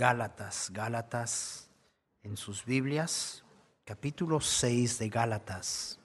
[0.00, 1.68] Gálatas, Gálatas
[2.22, 3.44] en sus Biblias,
[3.84, 6.00] capítulo 6 de Gálatas.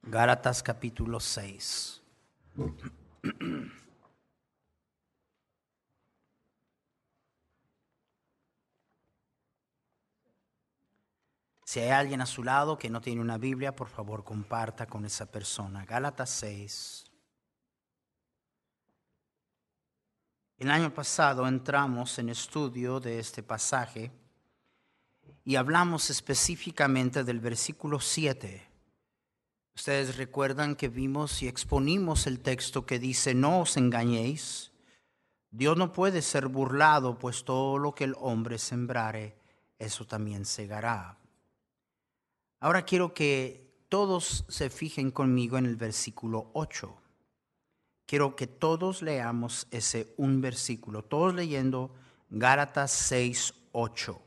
[0.00, 2.02] Gálatas capítulo 6.
[11.64, 15.04] Si hay alguien a su lado que no tiene una Biblia, por favor comparta con
[15.04, 15.84] esa persona.
[15.84, 17.11] Gálatas 6.
[20.62, 24.12] El año pasado entramos en estudio de este pasaje
[25.44, 28.62] y hablamos específicamente del versículo 7.
[29.74, 34.70] Ustedes recuerdan que vimos y exponimos el texto que dice, no os engañéis,
[35.50, 39.34] Dios no puede ser burlado, pues todo lo que el hombre sembrare,
[39.80, 41.18] eso también segará.
[42.60, 47.01] Ahora quiero que todos se fijen conmigo en el versículo 8
[48.12, 51.94] quiero que todos leamos ese un versículo, todos leyendo
[52.28, 54.20] Gálatas 6, 8.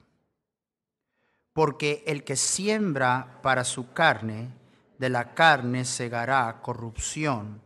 [1.54, 4.50] Porque el que siembra para su carne,
[4.98, 7.62] de la carne segará corrupción,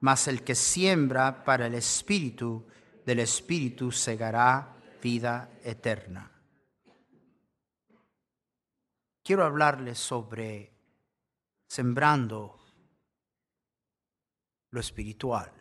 [0.00, 2.66] mas el que siembra para el espíritu,
[3.04, 6.32] del espíritu segará vida eterna.
[9.22, 10.72] Quiero hablarles sobre
[11.66, 12.58] sembrando
[14.70, 15.57] lo espiritual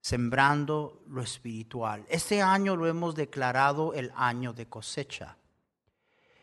[0.00, 2.04] sembrando lo espiritual.
[2.08, 5.36] Este año lo hemos declarado el año de cosecha.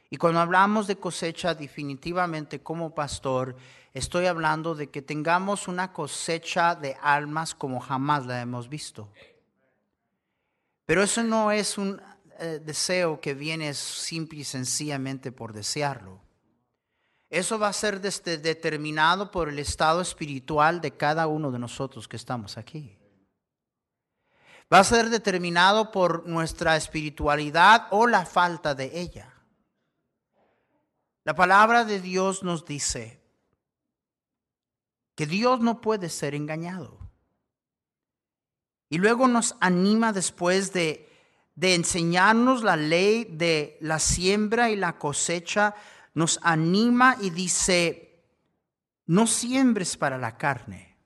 [0.09, 3.55] Y cuando hablamos de cosecha, definitivamente como pastor,
[3.93, 9.09] estoy hablando de que tengamos una cosecha de almas como jamás la hemos visto.
[10.85, 12.01] Pero eso no es un
[12.39, 16.21] eh, deseo que viene simple y sencillamente por desearlo.
[17.29, 22.15] Eso va a ser determinado por el estado espiritual de cada uno de nosotros que
[22.15, 22.97] estamos aquí
[24.71, 29.33] va a ser determinado por nuestra espiritualidad o la falta de ella.
[31.23, 33.21] La palabra de Dios nos dice
[35.15, 36.99] que Dios no puede ser engañado.
[38.89, 41.09] Y luego nos anima después de,
[41.55, 45.75] de enseñarnos la ley de la siembra y la cosecha,
[46.13, 48.23] nos anima y dice,
[49.05, 50.97] no siembres para la carne,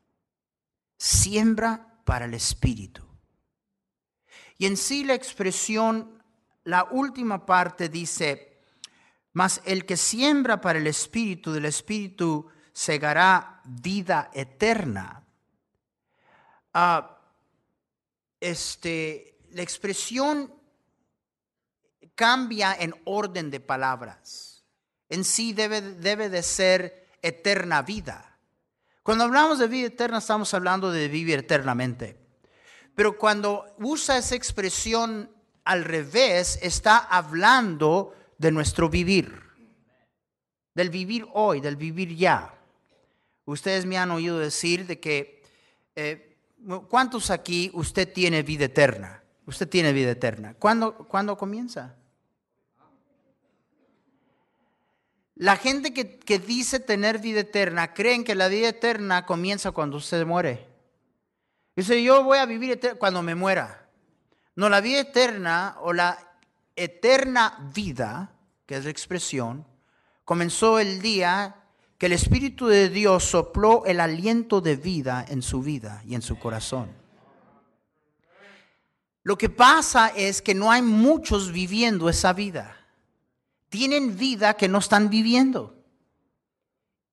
[0.98, 3.11] siembra para el espíritu.
[4.62, 6.22] Y en sí la expresión,
[6.66, 8.62] la última parte dice,
[9.34, 15.26] mas el que siembra para el Espíritu, del Espíritu segará vida eterna.
[16.76, 17.18] Ah,
[18.40, 20.54] este, la expresión
[22.14, 24.64] cambia en orden de palabras.
[25.10, 28.38] En sí debe, debe de ser eterna vida.
[29.02, 32.21] Cuando hablamos de vida eterna estamos hablando de vivir eternamente.
[32.96, 35.30] Pero cuando usa esa expresión
[35.64, 39.42] al revés, está hablando de nuestro vivir,
[40.74, 42.54] del vivir hoy, del vivir ya.
[43.46, 45.44] Ustedes me han oído decir de que,
[45.96, 46.38] eh,
[46.90, 49.24] ¿cuántos aquí usted tiene vida eterna?
[49.46, 50.56] Usted tiene vida eterna.
[50.58, 51.96] ¿Cuándo, ¿cuándo comienza?
[55.36, 59.98] La gente que, que dice tener vida eterna creen que la vida eterna comienza cuando
[59.98, 60.71] usted muere.
[61.76, 63.90] Dice, yo voy a vivir cuando me muera.
[64.56, 66.18] No, la vida eterna o la
[66.76, 68.32] eterna vida,
[68.66, 69.66] que es la expresión,
[70.26, 71.56] comenzó el día
[71.98, 76.22] que el Espíritu de Dios sopló el aliento de vida en su vida y en
[76.22, 76.90] su corazón.
[79.24, 82.76] Lo que pasa es que no hay muchos viviendo esa vida.
[83.70, 85.76] Tienen vida que no están viviendo.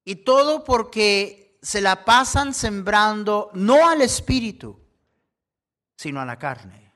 [0.04, 4.80] Y todo porque se la pasan sembrando no al espíritu,
[5.98, 6.94] sino a la carne.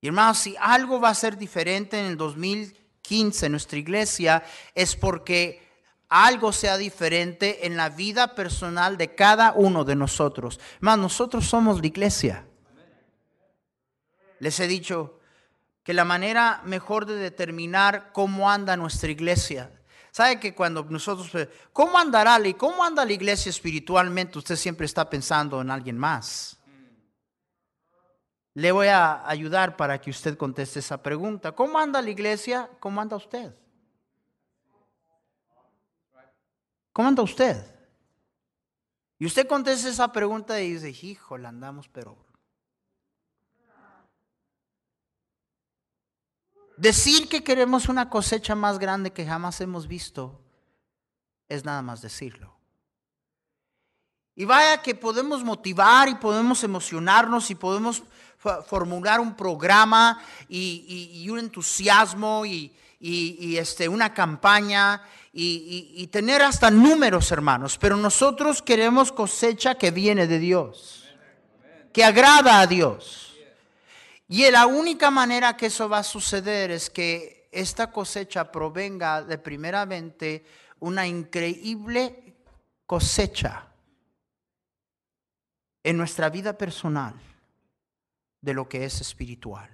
[0.00, 4.42] Y hermanos, si algo va a ser diferente en el 2015 en nuestra iglesia,
[4.74, 5.62] es porque
[6.08, 10.58] algo sea diferente en la vida personal de cada uno de nosotros.
[10.76, 12.46] Hermanos, nosotros somos la iglesia.
[14.38, 15.20] Les he dicho
[15.82, 19.75] que la manera mejor de determinar cómo anda nuestra iglesia,
[20.16, 21.30] sabe que cuando nosotros,
[21.74, 24.38] ¿cómo andará y cómo anda la iglesia espiritualmente?
[24.38, 26.56] Usted siempre está pensando en alguien más.
[28.54, 31.52] Le voy a ayudar para que usted conteste esa pregunta.
[31.52, 32.70] ¿Cómo anda la iglesia?
[32.80, 33.54] ¿Cómo anda usted?
[36.94, 37.62] ¿Cómo anda usted?
[39.18, 42.25] Y usted contesta esa pregunta y dice, híjole, andamos pero...
[46.76, 50.40] Decir que queremos una cosecha más grande que jamás hemos visto
[51.48, 52.54] es nada más decirlo.
[54.34, 58.02] Y vaya que podemos motivar y podemos emocionarnos y podemos
[58.66, 62.70] formular un programa y, un entusiasmo y,
[63.00, 65.02] este, una campaña
[65.32, 67.78] y, tener hasta números, hermanos.
[67.78, 71.04] Pero nosotros queremos cosecha que viene de Dios,
[71.94, 73.35] que agrada a Dios.
[74.28, 79.38] Y la única manera que eso va a suceder es que esta cosecha provenga de
[79.38, 80.44] primeramente
[80.80, 82.34] una increíble
[82.86, 83.68] cosecha
[85.82, 87.14] en nuestra vida personal
[88.40, 89.70] de lo que es espiritual.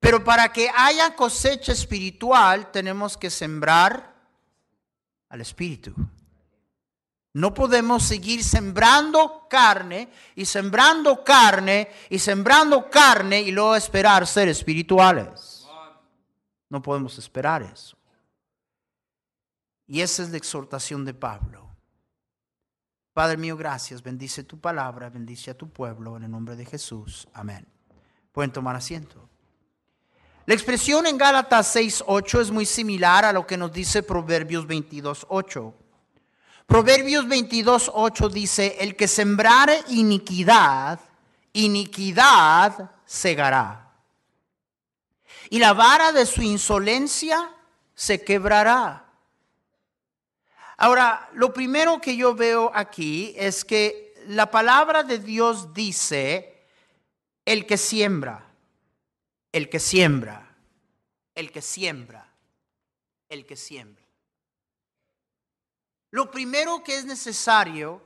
[0.00, 4.14] Pero para que haya cosecha espiritual tenemos que sembrar
[5.28, 5.94] al espíritu.
[7.34, 14.48] No podemos seguir sembrando carne y sembrando carne y sembrando carne y luego esperar ser
[14.48, 15.66] espirituales.
[16.70, 17.96] No podemos esperar eso.
[19.86, 21.68] Y esa es la exhortación de Pablo.
[23.12, 24.02] Padre mío, gracias.
[24.02, 27.26] Bendice tu palabra, bendice a tu pueblo en el nombre de Jesús.
[27.32, 27.66] Amén.
[28.32, 29.28] Pueden tomar asiento.
[30.46, 35.74] La expresión en Gálatas 6.8 es muy similar a lo que nos dice Proverbios 22.8.
[36.68, 41.00] Proverbios 22.8 dice, el que sembrare iniquidad,
[41.54, 43.90] iniquidad segará.
[45.48, 47.56] Y la vara de su insolencia
[47.94, 49.06] se quebrará.
[50.76, 56.66] Ahora, lo primero que yo veo aquí es que la palabra de Dios dice,
[57.46, 58.44] el que siembra,
[59.52, 60.54] el que siembra,
[61.34, 62.30] el que siembra,
[63.30, 63.97] el que siembra.
[66.10, 68.02] Lo primero que es necesario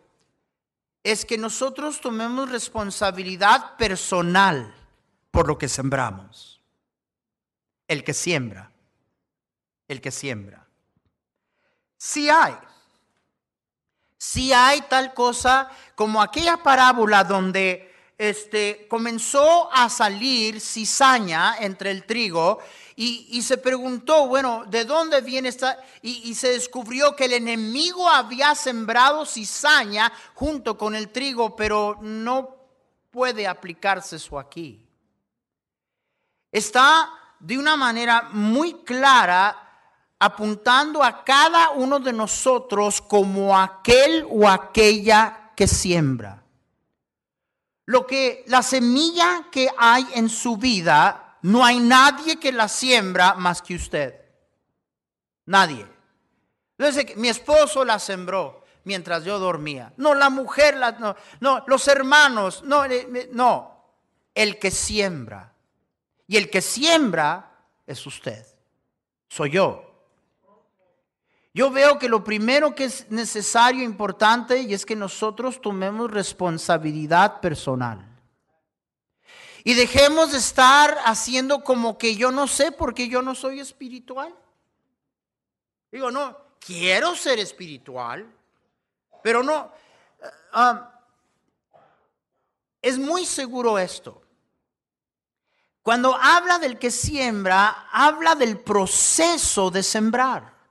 [1.03, 4.75] es que nosotros tomemos responsabilidad personal
[5.31, 6.61] por lo que sembramos.
[7.89, 8.73] El que siembra,
[9.89, 10.67] el que siembra.
[11.97, 12.57] Si hay.
[14.17, 17.92] Si hay tal cosa como aquella parábola donde
[18.23, 22.61] este, comenzó a salir cizaña entre el trigo
[22.95, 25.83] y, se preguntó, bueno, ¿de dónde viene esta?
[26.03, 31.99] Y, y, se descubrió que el enemigo había sembrado cizaña junto con el trigo, pero
[32.01, 32.55] no
[33.11, 34.87] puede aplicarse eso aquí.
[36.53, 37.11] Está
[37.41, 39.57] de una manera muy clara
[40.21, 46.42] apuntando a cada uno de nosotros como aquel o aquella que siembra.
[47.93, 53.35] Lo que la semilla que hay en su vida, no hay nadie que la siembra
[53.35, 54.19] más que usted.
[55.45, 55.87] Nadie.
[56.79, 59.93] Entonces, mi esposo la sembró mientras yo dormía.
[59.99, 62.85] No, la mujer, la, no, no, los hermanos, no,
[63.33, 63.85] no.
[64.35, 65.53] El que siembra.
[66.27, 67.51] Y el que siembra
[67.87, 68.47] es usted.
[69.29, 69.92] Soy yo.
[71.55, 77.41] Yo veo que lo primero que es necesario, importante, y es que nosotros tomemos responsabilidad
[77.41, 78.09] personal.
[79.65, 84.35] Y dejemos de estar haciendo como que yo no sé porque yo no soy espiritual.
[85.91, 88.27] Digo, no, quiero ser espiritual,
[89.23, 89.71] pero no.
[90.21, 90.91] Eh, ah,
[92.81, 94.23] es muy seguro esto.
[95.83, 100.62] Cuando habla del que siembra, habla del proceso de sembrar.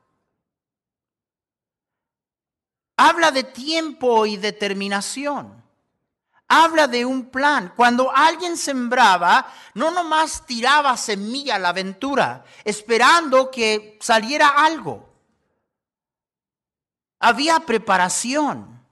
[3.04, 5.60] Habla de tiempo y determinación.
[6.48, 7.74] Habla de un plan.
[7.76, 15.10] Cuando alguien sembraba, no nomás tiraba semilla a la aventura, esperando que saliera algo.
[17.18, 18.86] Había preparación.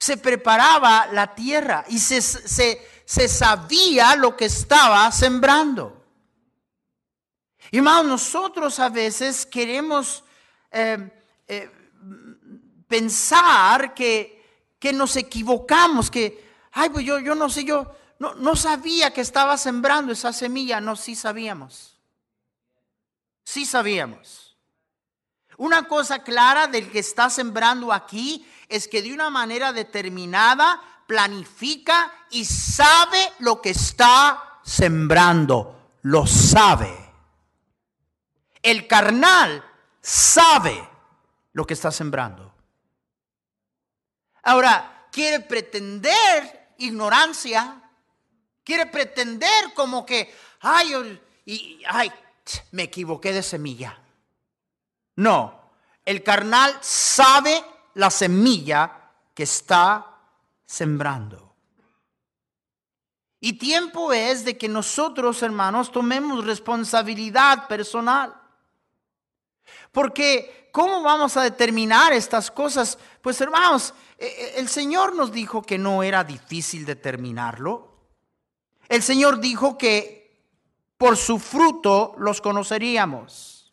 [0.00, 6.04] Se preparaba la tierra y se, se, sabía lo que estaba sembrando.
[7.70, 10.24] Y más nosotros a veces queremos
[10.72, 11.08] eh,
[11.46, 11.77] eh,
[12.88, 18.56] pensar que, que nos equivocamos, que, ay, pues yo, yo no sé, yo no, no
[18.56, 20.80] sabía que estaba sembrando esa semilla.
[20.80, 21.96] No, sí sabíamos.
[23.44, 24.56] Sí sabíamos.
[25.56, 32.12] Una cosa clara del que está sembrando aquí es que de una manera determinada planifica
[32.30, 36.94] y sabe lo que está sembrando, lo sabe.
[38.62, 39.64] El carnal
[40.00, 40.88] sabe
[41.54, 42.47] lo que está sembrando.
[44.48, 47.82] Ahora, quiere pretender ignorancia,
[48.64, 52.10] quiere pretender como que, ay, y, ay,
[52.70, 54.00] me equivoqué de semilla.
[55.16, 55.70] No,
[56.02, 57.62] el carnal sabe
[57.92, 60.16] la semilla que está
[60.64, 61.54] sembrando.
[63.40, 68.34] Y tiempo es de que nosotros, hermanos, tomemos responsabilidad personal.
[69.92, 72.98] Porque, ¿cómo vamos a determinar estas cosas?
[73.20, 77.88] Pues, hermanos, el Señor nos dijo que no era difícil determinarlo.
[78.88, 80.18] El Señor dijo que
[80.96, 83.72] por su fruto los conoceríamos.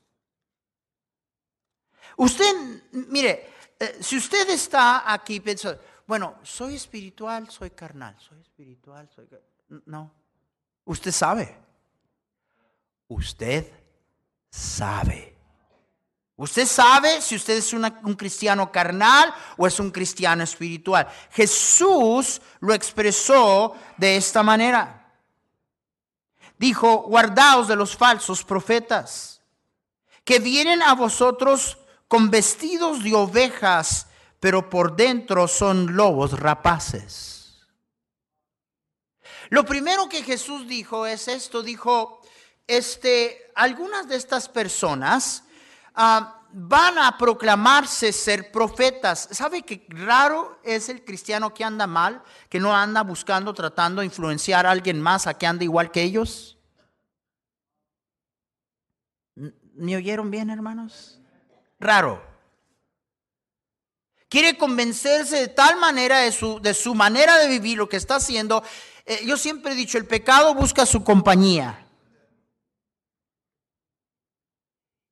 [2.18, 2.46] Usted,
[2.92, 9.28] mire, eh, si usted está aquí pensando, bueno, soy espiritual, soy carnal, soy espiritual, soy...
[9.86, 10.12] No,
[10.86, 11.58] usted sabe.
[13.08, 13.72] Usted
[14.50, 15.35] sabe.
[16.38, 21.08] Usted sabe si usted es un cristiano carnal o es un cristiano espiritual.
[21.32, 25.14] Jesús lo expresó de esta manera.
[26.58, 29.42] Dijo, guardaos de los falsos profetas,
[30.26, 31.78] que vienen a vosotros
[32.08, 34.08] con vestidos de ovejas,
[34.40, 37.66] pero por dentro son lobos rapaces.
[39.50, 42.22] Lo primero que Jesús dijo es esto, dijo,
[42.68, 45.44] este, algunas de estas personas
[45.96, 49.28] ah, van a proclamarse ser profetas.
[49.32, 54.08] ¿Sabe qué raro es el cristiano que anda mal, que no anda buscando, tratando de
[54.08, 56.58] influenciar a alguien más a que ande igual que ellos?
[59.36, 61.20] ¿Me oyeron bien, hermanos?
[61.80, 62.22] raro.
[64.28, 68.16] Quiere convencerse de tal manera de su, de su manera de vivir, lo que está
[68.16, 68.64] haciendo.
[69.06, 71.85] Eh, yo siempre he dicho, el pecado busca su compañía.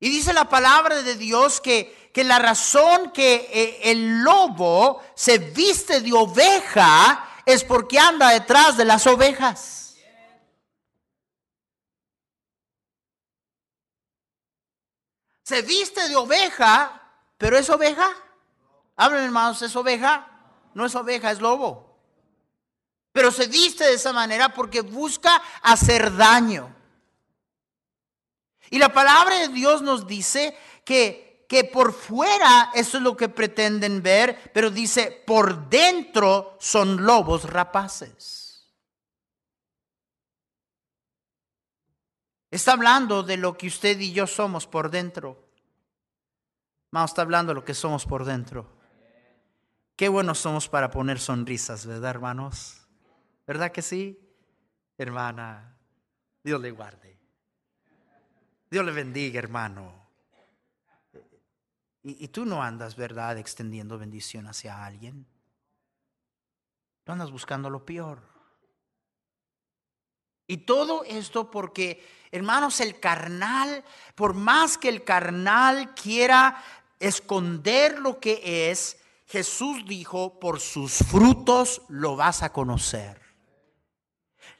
[0.04, 5.38] Y dice la palabra de Dios que, que la razón que eh, el lobo se
[5.38, 9.84] viste de oveja es porque anda detrás de las ovejas.
[15.42, 17.00] se viste de oveja,
[17.38, 18.08] pero es oveja.
[18.96, 20.26] Hablen hermanos, ¿es oveja?
[20.74, 21.98] No es oveja, es lobo.
[23.12, 26.83] Pero se viste de esa manera porque busca hacer daño.
[28.74, 33.28] Y la palabra de Dios nos dice que, que por fuera eso es lo que
[33.28, 38.68] pretenden ver, pero dice, por dentro son lobos rapaces.
[42.50, 45.48] Está hablando de lo que usted y yo somos por dentro.
[46.90, 48.76] Vamos, está hablando de lo que somos por dentro.
[49.94, 52.84] Qué buenos somos para poner sonrisas, ¿verdad, hermanos?
[53.46, 54.18] ¿Verdad que sí?
[54.98, 55.78] Hermana,
[56.42, 57.13] Dios le guarde.
[58.74, 59.94] Dios le bendiga, hermano.
[62.02, 65.28] Y, tú no andas, ¿verdad?, extendiendo bendición hacia alguien.
[67.04, 68.20] Tú andas buscando lo peor.
[70.48, 73.84] Y todo esto porque, hermanos, el carnal,
[74.16, 76.60] por más que el carnal quiera
[76.98, 83.23] esconder lo que es, Jesús dijo, por sus frutos lo vas a conocer.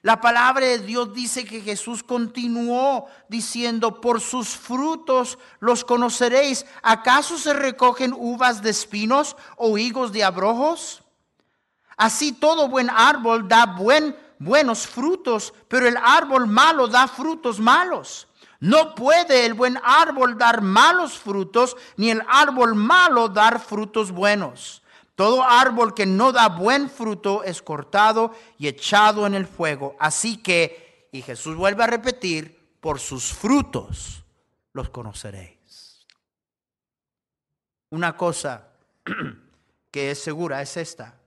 [0.04, 6.66] La palabra de Dios dice que Jesús continuó diciendo, por sus frutos los conoceréis.
[6.82, 11.02] ¿Acaso se recogen uvas de espinos o higos de abrojos?
[11.96, 18.28] Así todo buen árbol da buen buenos frutos, pero el árbol malo da frutos malos.
[18.60, 24.82] No puede el buen árbol dar malos frutos, ni el árbol malo dar frutos buenos.
[25.14, 29.96] Todo árbol que no da buen fruto es cortado y echado en el fuego.
[30.00, 34.24] Así que, y Jesús vuelve a repetir, por sus frutos
[34.72, 36.04] los conoceréis.
[37.90, 38.68] Una cosa
[39.90, 41.18] que es segura es esta,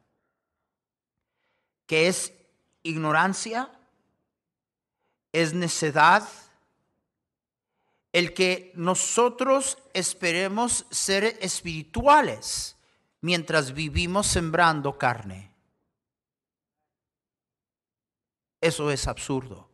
[1.87, 2.33] que es
[2.83, 3.71] ignorancia,
[5.31, 6.27] es necedad,
[8.11, 12.76] el que nosotros esperemos ser espirituales
[13.27, 15.51] mientras vivimos sembrando carne.
[18.61, 19.69] Eso es absurdo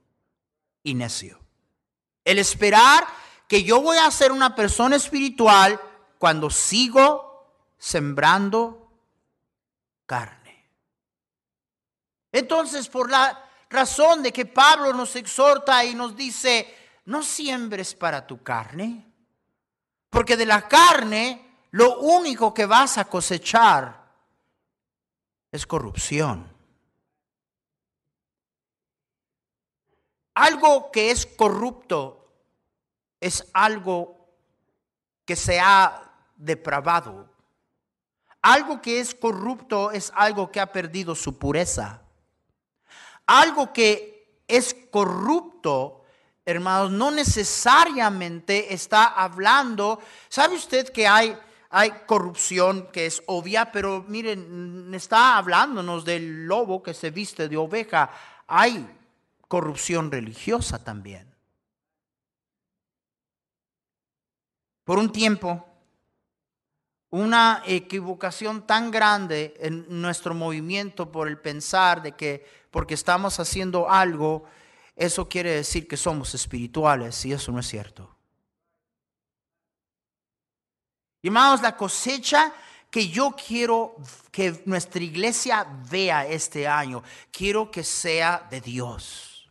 [0.81, 1.39] y necio.
[2.25, 3.05] El esperar
[3.47, 5.79] que yo voy a ser una persona espiritual
[6.17, 8.91] cuando sigo sembrando
[10.07, 10.67] carne.
[12.31, 18.25] Entonces, por la razón de que Pablo nos exhorta y nos dice, no siembres para
[18.25, 19.05] tu carne,
[20.09, 23.99] porque de la carne lo único que vas a cosechar
[25.51, 26.47] es corrupción.
[30.35, 32.31] Algo que es corrupto
[33.19, 34.29] es algo
[35.25, 37.27] que se ha depravado.
[38.43, 42.03] Algo que es corrupto es algo que ha perdido su pureza.
[43.25, 46.03] Algo que es corrupto,
[46.45, 49.99] hermanos, no necesariamente está hablando.
[50.29, 51.35] ¿Sabe usted que hay,
[51.75, 53.71] hay corrupción que es obvia?
[53.71, 58.11] Pero miren, está hablándonos del lobo que se viste de oveja.
[58.45, 58.87] Hay
[59.47, 61.33] corrupción religiosa también.
[64.83, 65.65] Por un tiempo,
[67.09, 73.89] una equivocación tan grande en nuestro movimiento por el pensar de que porque estamos haciendo
[73.89, 74.43] algo,
[74.95, 78.15] eso quiere decir que somos espirituales y eso no es cierto.
[81.23, 82.53] Hermanos, la cosecha
[82.91, 83.95] que yo quiero
[84.29, 87.01] que nuestra iglesia vea este año,
[87.31, 89.49] quiero que sea de Dios.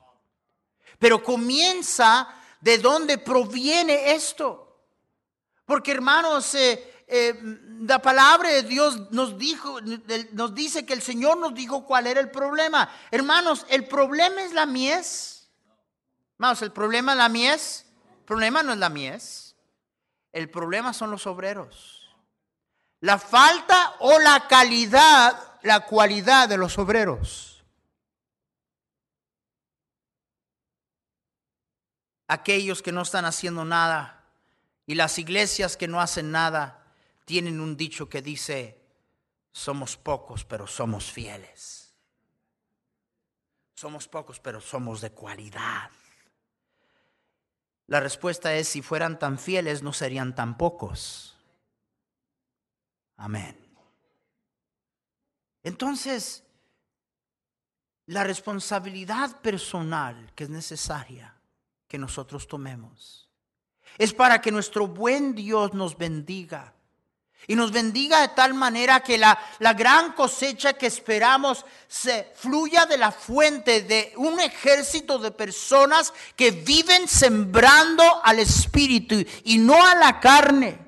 [0.98, 2.28] Pero comienza
[2.60, 4.84] de dónde proviene esto.
[5.64, 7.40] Porque hermanos, eh, eh,
[7.80, 9.80] la palabra de Dios nos dijo,
[10.32, 12.88] nos dice que el Señor nos dijo cuál era el problema.
[13.10, 15.48] Hermanos, el problema es la mies.
[16.34, 17.86] Hermanos, el problema es la mies.
[18.20, 19.41] El problema no es la mies.
[20.32, 22.10] El problema son los obreros.
[23.00, 27.64] La falta o la calidad, la cualidad de los obreros.
[32.28, 34.24] Aquellos que no están haciendo nada
[34.86, 36.82] y las iglesias que no hacen nada
[37.24, 38.80] tienen un dicho que dice,
[39.52, 41.94] somos pocos, pero somos fieles.
[43.74, 45.90] Somos pocos, pero somos de cualidad.
[47.92, 51.36] La respuesta es, si fueran tan fieles, no serían tan pocos.
[53.18, 53.54] Amén.
[55.62, 56.42] Entonces,
[58.06, 61.36] la responsabilidad personal que es necesaria
[61.86, 63.28] que nosotros tomemos
[63.98, 66.72] es para que nuestro buen Dios nos bendiga
[67.46, 72.86] y nos bendiga de tal manera que la, la, gran cosecha que esperamos se fluya
[72.86, 79.84] de la fuente de un ejército de personas que viven sembrando al espíritu y no
[79.84, 80.78] a la carne.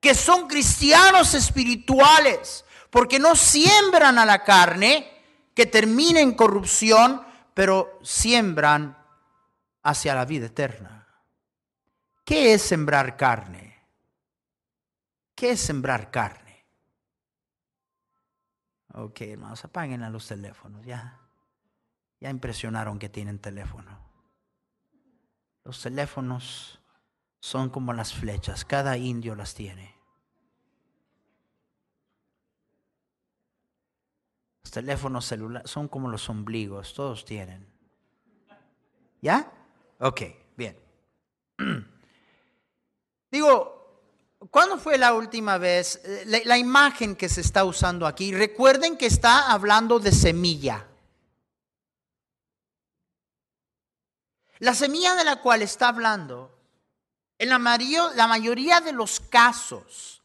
[0.00, 5.12] Que son cristianos espirituales, porque no siembran a la carne,
[5.54, 8.96] que termina en corrupción, pero siembran
[9.82, 11.08] hacia la vida eterna.
[12.24, 13.65] ¿Qué es sembrar carne?
[15.36, 16.64] ¿Qué es sembrar carne?
[18.94, 20.84] Ok, hermanos, apaguen a los teléfonos.
[20.86, 21.20] Ya,
[22.18, 24.00] ya impresionaron que tienen teléfono.
[25.62, 26.80] Los teléfonos
[27.38, 29.94] son como las flechas, cada indio las tiene.
[34.62, 37.70] Los teléfonos celulares son como los ombligos, todos tienen.
[39.20, 39.52] ¿Ya?
[39.98, 40.22] Ok,
[40.56, 40.78] bien.
[43.30, 43.75] Digo,
[44.50, 46.00] ¿Cuándo fue la última vez?
[46.04, 50.86] Eh, la, imagen que se está usando aquí, recuerden que está hablando de semilla.
[54.58, 56.54] La semilla de la cual está hablando,
[57.38, 57.58] en la,
[58.14, 60.22] la mayoría de los casos,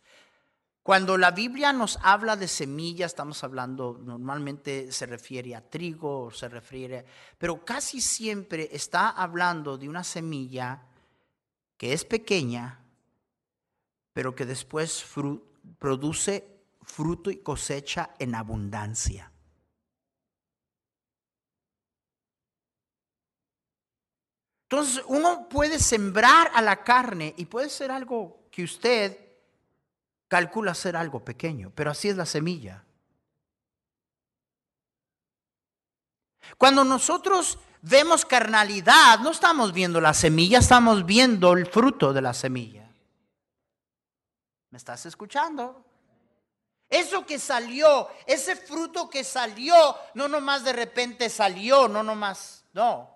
[0.83, 6.49] cuando la Biblia nos habla de semilla, estamos hablando, normalmente se refiere a trigo, se
[6.49, 7.05] refiere,
[7.37, 10.81] pero casi siempre está hablando de una semilla
[11.77, 12.79] que es pequeña,
[14.13, 15.05] pero que después
[15.79, 16.47] produce
[16.81, 19.31] fruto y cosecha en abundancia.
[24.63, 29.17] Entonces uno puede sembrar a la carne y puede ser algo que usted
[30.29, 32.85] calcula ser algo pequeño, pero así es la semilla.
[36.57, 42.33] Cuando nosotros vemos carnalidad, no estamos viendo la semilla, estamos viendo el fruto de la
[42.33, 42.80] semilla.
[44.71, 45.85] ¿Me estás escuchando?
[46.89, 49.75] Eso que salió, ese fruto que salió,
[50.13, 53.09] no nomás de repente salió, no nomás, no,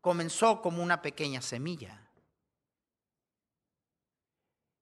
[0.00, 2.08] comenzó como una pequeña semilla.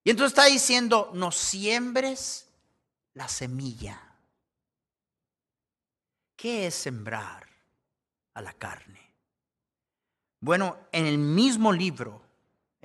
[0.04, 2.48] Y entonces está diciendo, no siembres
[3.14, 4.00] la semilla.
[6.36, 7.46] ¿Qué es sembrar
[8.34, 9.14] a la carne?
[10.40, 12.25] Bueno, en el mismo libro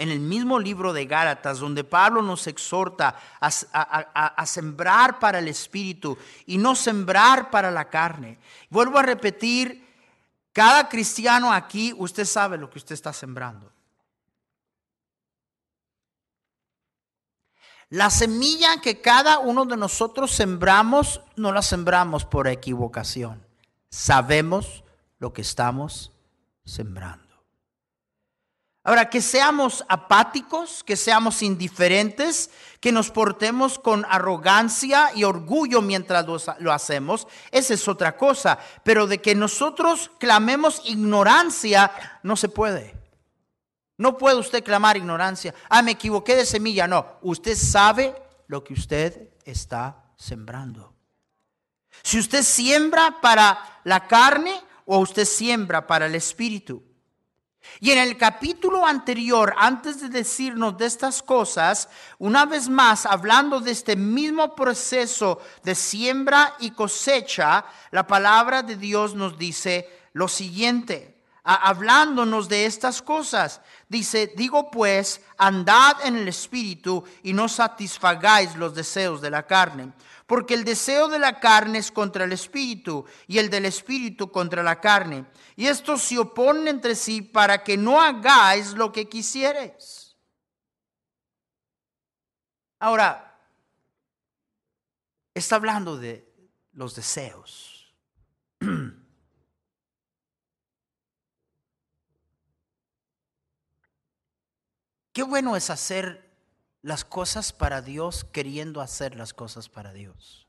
[0.02, 6.18] en el mismo libro de Gálatas, donde Pablo nos exhorta a, sembrar para el Espíritu
[6.48, 8.40] y no sembrar para la carne.
[8.72, 9.88] Vuelvo a repetir,
[10.54, 13.72] cada cristiano aquí, usted sabe lo que usted está sembrando.
[17.90, 23.46] La semilla que cada uno de nosotros sembramos, no la sembramos por equivocación.
[23.88, 24.84] Sabemos
[25.20, 26.12] lo que estamos
[26.66, 27.31] sembrando.
[28.84, 36.26] Ahora, que seamos apáticos, que seamos indiferentes, que nos portemos con arrogancia y orgullo mientras
[36.60, 38.58] lo, hacemos, esa es otra cosa.
[38.84, 41.92] Pero de que nosotros clamemos ignorancia,
[42.24, 42.96] no se puede.
[44.00, 45.54] No puede usted clamar ignorancia.
[45.70, 46.88] Ah, me equivoqué de semilla.
[46.88, 48.16] No, usted sabe
[48.48, 50.96] lo que usted está sembrando.
[52.02, 56.91] Si usted siembra para la carne o usted siembra para el espíritu.
[57.80, 63.60] Y en el capítulo anterior, antes de decirnos de estas cosas, una vez más, hablando
[63.60, 70.28] de este mismo proceso de siembra y cosecha, la palabra de Dios nos dice lo
[70.28, 71.11] siguiente,
[71.44, 73.62] hablándonos de estas cosas.
[73.88, 79.94] Dice, digo pues, andad en el Espíritu y no satisfagáis los deseos de la carne
[80.32, 84.64] porque el deseo de la carne es contra el espíritu y el del espíritu contra
[84.64, 85.26] la carne.
[85.58, 90.16] Y estos se oponen entre sí para que no hagáis lo que quisieres.
[92.80, 93.38] Ahora,
[95.34, 96.26] está hablando de
[96.72, 97.94] los deseos.
[105.14, 106.30] Qué bueno es hacer
[106.82, 110.48] las cosas para Dios queriendo hacer las cosas para Dios.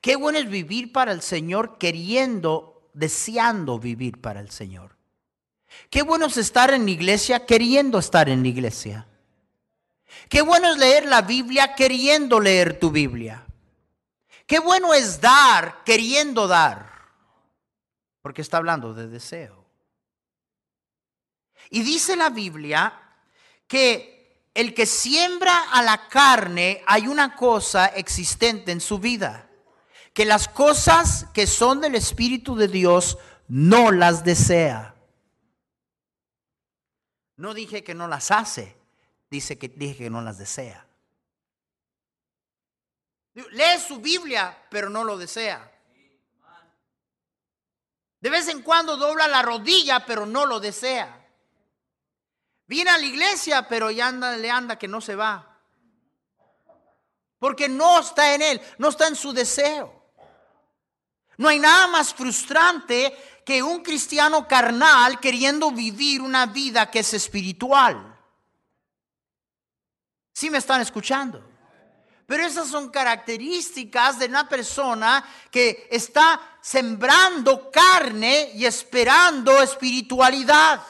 [0.00, 4.96] Qué bueno es vivir para el Señor queriendo, deseando vivir para el Señor.
[5.90, 9.06] Qué bueno es estar en la iglesia queriendo estar en la iglesia.
[10.28, 13.44] Qué bueno es leer la Biblia queriendo leer tu Biblia.
[14.46, 16.90] Qué bueno es dar queriendo dar.
[18.22, 19.57] Porque está hablando de deseo.
[21.70, 22.92] Y dice la Biblia
[23.66, 29.48] que el que siembra a la carne, hay una cosa existente en su vida,
[30.12, 34.94] que las cosas que son del Espíritu de Dios no las desea.
[37.36, 38.76] No dije que no las hace,
[39.30, 40.88] dice que dije que no las desea.
[43.34, 45.70] Lee su Biblia, pero no lo desea.
[48.20, 51.17] De vez en cuando dobla la rodilla, pero no lo desea.
[52.68, 55.58] Viene a la iglesia, pero ya anda, le anda que no se va.
[57.38, 59.98] Porque no está en él, no está en su deseo.
[61.38, 67.14] No hay nada más frustrante que un cristiano carnal queriendo vivir una vida que es
[67.14, 68.16] espiritual.
[70.34, 71.42] ¿Sí me están escuchando?
[72.26, 80.82] Pero esas son características de una persona que está sembrando carne y esperando espiritualidad.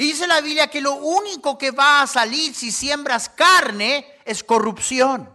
[0.00, 4.42] Y dice la Biblia que lo único que va a salir si siembras carne es
[4.42, 5.28] corrupción.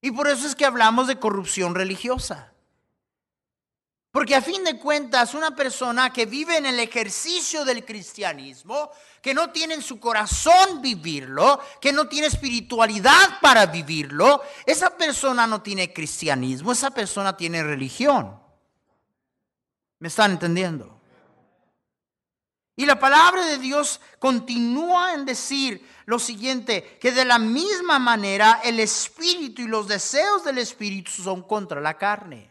[0.00, 2.52] Y por eso es que hablamos de corrupción religiosa.
[4.10, 8.90] Porque a fin de cuentas, una persona que vive en el ejercicio del cristianismo,
[9.22, 15.46] que no tiene en su corazón vivirlo, que no tiene espiritualidad para vivirlo, esa persona
[15.46, 18.40] no tiene cristianismo, esa persona tiene religión.
[20.00, 20.99] ¿Me están entendiendo?
[22.80, 28.62] Y la palabra de Dios continúa en decir lo siguiente, que de la misma manera
[28.64, 32.50] el espíritu y los deseos del espíritu son contra la carne.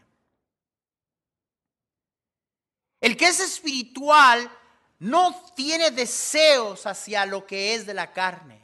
[3.00, 4.48] El que es espiritual
[5.00, 8.62] no tiene deseos hacia lo que es de la carne,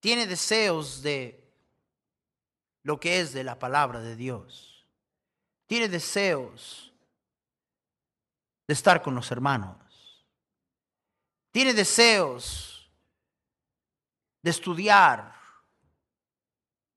[0.00, 1.48] tiene deseos de
[2.82, 4.84] lo que es de la palabra de Dios,
[5.68, 6.92] tiene deseos
[8.66, 9.85] de estar con los hermanos
[11.56, 12.86] tiene deseos
[14.42, 15.34] de estudiar,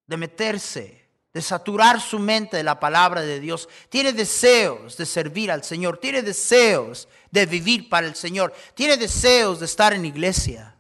[0.06, 3.70] de meterse, de saturar su mente de la palabra de Dios.
[3.88, 5.98] Tiene deseos de servir al Señor.
[5.98, 8.54] Tiene deseos de vivir para el Señor.
[8.74, 10.76] Tiene deseos de estar en iglesia.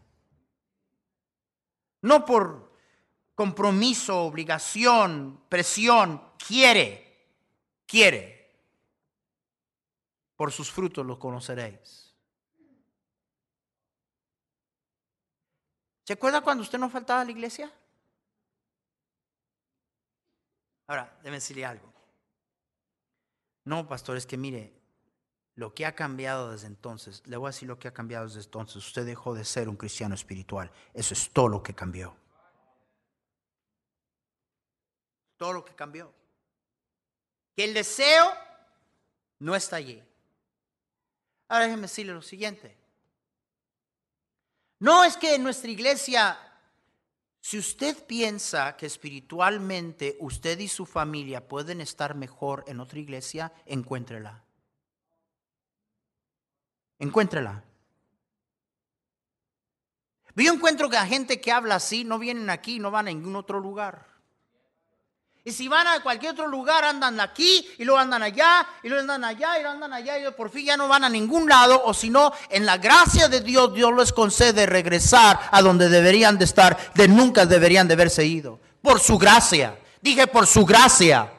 [2.02, 2.74] No por
[3.34, 6.22] compromiso, obligación, presión.
[6.38, 7.30] Quiere,
[7.86, 8.58] quiere.
[10.36, 12.09] Por sus frutos los conoceréis.
[16.10, 17.72] ¿Se acuerda cuando usted no faltaba a la iglesia?
[20.88, 21.93] Ahora, déjeme decirle algo.
[23.65, 24.74] No, pastor, es que mire,
[25.54, 28.39] lo que ha cambiado desde entonces, le voy a decir lo que ha cambiado desde
[28.39, 28.78] entonces.
[28.78, 30.72] Usted dejó de ser un cristiano espiritual.
[30.95, 32.17] Eso es todo lo que cambió.
[35.38, 36.12] Todo lo que cambió.
[37.56, 38.34] Que el deseo
[39.38, 40.04] no está allí.
[41.50, 42.79] Ahora déjeme decirle lo siguiente.
[44.80, 46.38] No es que en nuestra iglesia,
[47.42, 53.52] si usted piensa que espiritualmente usted y su familia pueden estar mejor en otra iglesia,
[53.65, 54.44] encuéntrela.
[56.98, 57.63] Encuéntrela.
[60.36, 63.36] Yo encuentro que a gente que habla así no vienen aquí, no van a ningún
[63.36, 64.09] otro lugar.
[65.49, 69.01] Y si van a cualquier otro lugar, andan aquí y luego andan allá y luego
[69.01, 71.81] andan allá y luego andan allá y por fin ya no van a ningún lado.
[71.85, 76.38] O si no, en la gracia de Dios, Dios les concede regresar a donde deberían
[76.38, 78.59] de estar, de nunca deberían de haberse ido.
[78.83, 79.79] Por su gracia.
[80.03, 81.33] Dije por su gracia.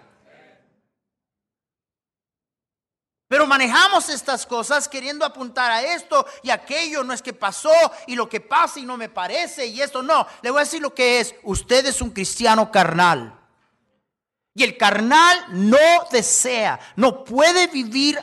[3.29, 7.71] Pero manejamos estas cosas queriendo apuntar a esto y aquello, no es que pasó
[8.09, 10.27] y lo que pasa y no me parece y esto no.
[10.43, 11.33] Le voy a decir lo que es.
[11.45, 13.40] Usted es un cristiano carnal.
[14.61, 15.79] Y el carnal no
[16.13, 18.21] desea, no puede vivir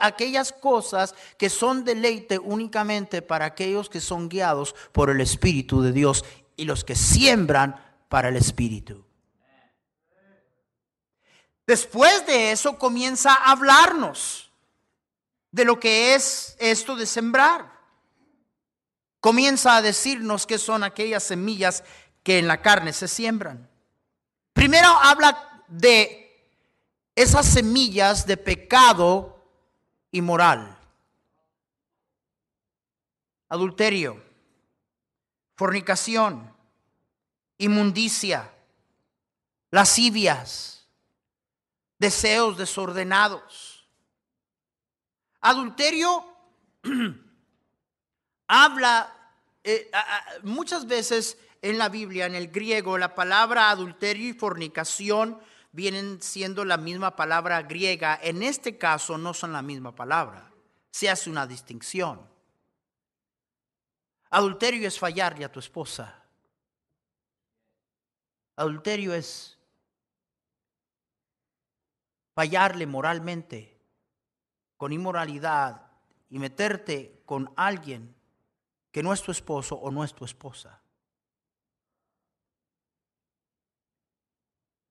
[0.00, 5.92] aquellas cosas que son deleite únicamente para aquellos que son guiados por el Espíritu de
[5.92, 6.24] Dios
[6.56, 7.76] y los que siembran
[8.08, 9.04] para el Espíritu.
[11.66, 14.50] Después de eso comienza a hablarnos
[15.50, 17.70] de lo que es esto de sembrar.
[19.20, 21.84] Comienza a decirnos que son aquellas semillas
[22.22, 23.68] que en la carne se siembran.
[24.54, 26.22] Primero habla de
[27.14, 29.42] esas semillas de pecado
[30.10, 30.78] y moral.
[33.48, 34.22] Adulterio,
[35.54, 36.52] fornicación,
[37.58, 38.52] inmundicia,
[39.70, 40.76] lascivias
[41.98, 43.88] deseos desordenados.
[45.40, 46.24] Adulterio
[48.48, 49.12] habla
[49.64, 49.90] eh,
[50.42, 55.40] muchas veces en la Biblia, en el griego, la palabra adulterio y fornicación
[55.76, 58.18] vienen siendo la misma palabra griega.
[58.22, 60.50] En este caso no son la misma palabra.
[60.90, 62.26] Se hace una distinción.
[64.30, 66.24] Adulterio es fallarle a tu esposa.
[68.56, 69.58] Adulterio es
[72.34, 73.78] fallarle moralmente,
[74.78, 75.90] con inmoralidad
[76.30, 78.14] y meterte con alguien
[78.90, 80.80] que no es tu esposo o no es tu esposa.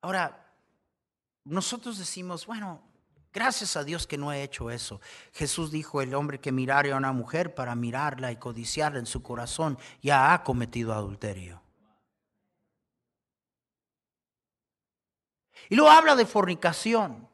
[0.01, 0.44] Ahora,
[1.45, 2.81] nosotros decimos, bueno,
[3.31, 4.99] gracias a Dios que no he hecho eso.
[5.31, 9.21] Jesús dijo, el hombre que mirare a una mujer para mirarla y codiciarla en su
[9.21, 11.61] corazón, ya ha cometido adulterio.
[15.69, 17.27] Y luego habla de fornicación.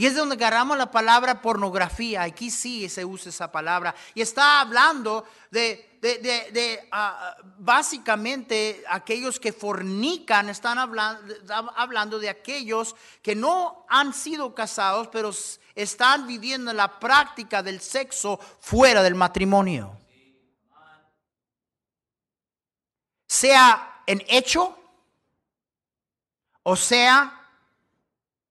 [0.00, 2.22] Y es de donde agarramos la palabra pornografía.
[2.22, 3.96] Aquí sí se usa esa palabra.
[4.14, 13.86] Y está hablando de, ah, básicamente aquellos que fornican, están hablando de aquellos que no
[13.88, 15.32] han sido casados, pero
[15.74, 19.98] están viviendo la práctica del sexo fuera del matrimonio.
[23.26, 24.78] Sea en hecho,
[26.62, 27.34] o sea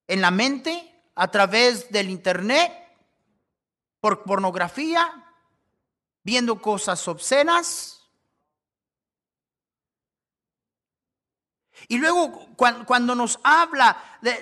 [0.07, 2.71] en la mente, a través del internet,
[3.99, 5.11] por pornografía,
[6.23, 8.07] viendo cosas obscenas.
[11.87, 13.97] Y luego cuando, nos habla,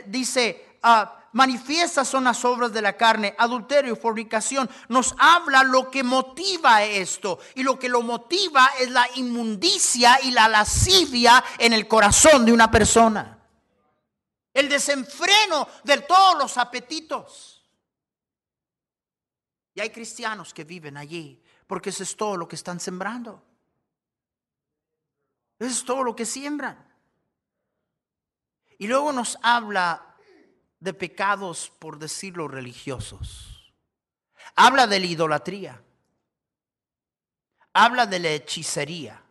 [0.07, 6.03] dice, uh, manifiestas son las obras de la carne, adulterio, fornicación, nos habla lo que
[6.03, 7.39] motiva esto.
[7.55, 12.51] Y lo que lo motiva es la inmundicia y la lascivia en el corazón de
[12.51, 13.34] una persona
[14.55, 17.61] el desenfreno de todos los apetitos.
[19.75, 23.43] Y hay cristianos que viven allí porque eso es todo lo que están sembrando.
[25.59, 26.83] Eso es todo lo que siembran.
[28.77, 30.15] Y luego nos habla
[30.79, 33.73] de pecados, por decirlo, religiosos.
[34.55, 35.83] Habla de la idolatría.
[37.73, 39.21] Habla de la hechicería.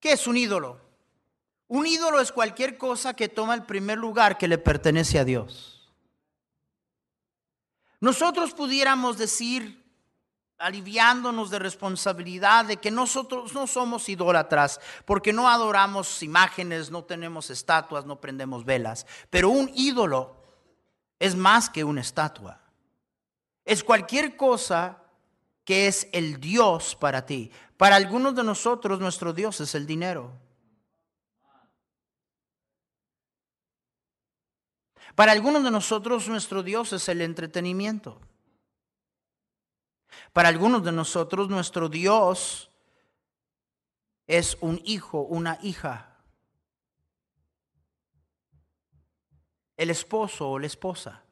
[0.00, 0.85] ¿Qué es un ídolo?
[1.68, 5.90] Un ídolo es cualquier cosa que toma el primer lugar que le pertenece a Dios.
[8.00, 9.84] Nosotros pudiéramos decir,
[10.58, 17.50] aliviándonos de responsabilidad, de que nosotros no somos idólatras, porque no adoramos imágenes, no tenemos
[17.50, 19.06] estatuas, no prendemos velas.
[19.30, 20.36] Pero un ídolo
[21.18, 22.60] es más que una estatua.
[23.64, 25.02] Es cualquier cosa
[25.64, 27.50] que es el Dios para ti.
[27.76, 30.45] Para algunos de nosotros nuestro Dios es el dinero.
[35.16, 38.20] Para algunos de nosotros nuestro Dios es el entretenimiento.
[40.34, 42.70] Para algunos de nosotros nuestro Dios
[44.26, 46.18] es un hijo, una hija,
[49.78, 51.22] el esposo o la esposa.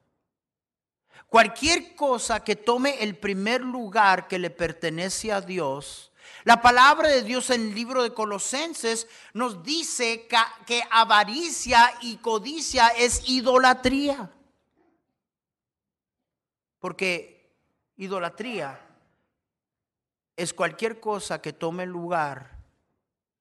[1.28, 6.10] Cualquier cosa que tome el primer lugar que le pertenece a Dios
[6.44, 10.26] la palabra de Dios en el libro de Colosenses nos dice
[10.66, 14.30] que, avaricia y codicia es idolatría.
[16.78, 17.50] Porque
[17.96, 18.80] idolatría
[20.36, 22.58] es cualquier cosa que tome lugar,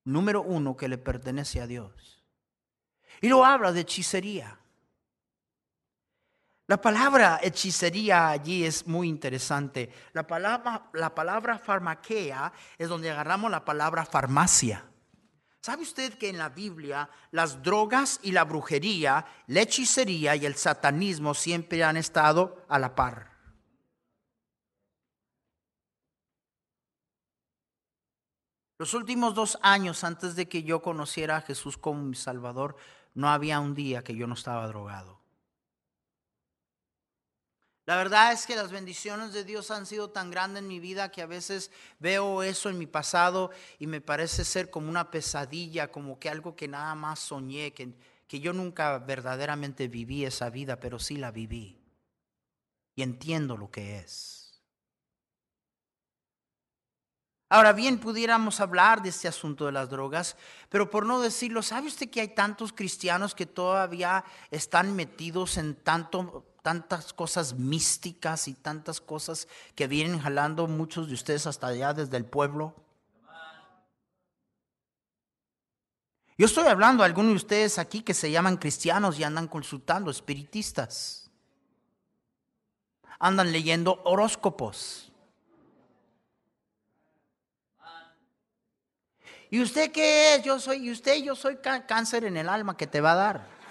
[0.05, 2.23] número uno, que le pertenece a Dios.
[3.21, 4.59] Y lo habla de hechicería.
[6.73, 9.93] La palabra hechicería allí es muy interesante.
[10.11, 14.83] La palabra, la palabra farmaquea es donde agarramos la palabra farmacia.
[15.61, 20.55] ¿Sabe usted que en la Biblia las drogas y la brujería, la hechicería y el
[20.55, 23.29] satanismo siempre han estado a la par?
[28.79, 32.77] Los últimos dos años antes de que yo conociera a Jesús como mi Salvador,
[33.13, 35.22] no había un día que yo no estaba drogado.
[37.85, 41.11] La verdad es que las bendiciones de Dios han sido tan grandes en mi vida
[41.11, 41.69] que a veces
[41.99, 46.55] veo eso en mi pasado y me parece ser como una pesadilla, como que algo
[46.55, 47.93] que nada más soñé, que,
[48.27, 51.77] que yo nunca verdaderamente viví esa vida, pero sí la viví.
[52.95, 54.43] Y entiendo lo que es.
[57.49, 60.37] Ahora bien, pudiéramos hablar de este asunto de las drogas,
[60.69, 65.75] pero por no decirlo, ¿sabe usted que hay tantos cristianos que todavía están metidos en
[65.75, 71.93] tanto, tantas cosas místicas y tantas cosas que vienen jalando muchos de ustedes hasta allá
[71.93, 72.73] desde el pueblo?
[76.35, 80.09] Yo estoy hablando a algunos de ustedes aquí que se llaman cristianos y andan consultando
[80.09, 81.29] espiritistas.
[83.19, 85.11] Andan leyendo horóscopos.
[89.51, 90.43] ¿Y usted qué es?
[90.43, 93.62] Yo soy, y usted, yo soy cáncer en el alma que te va a dar.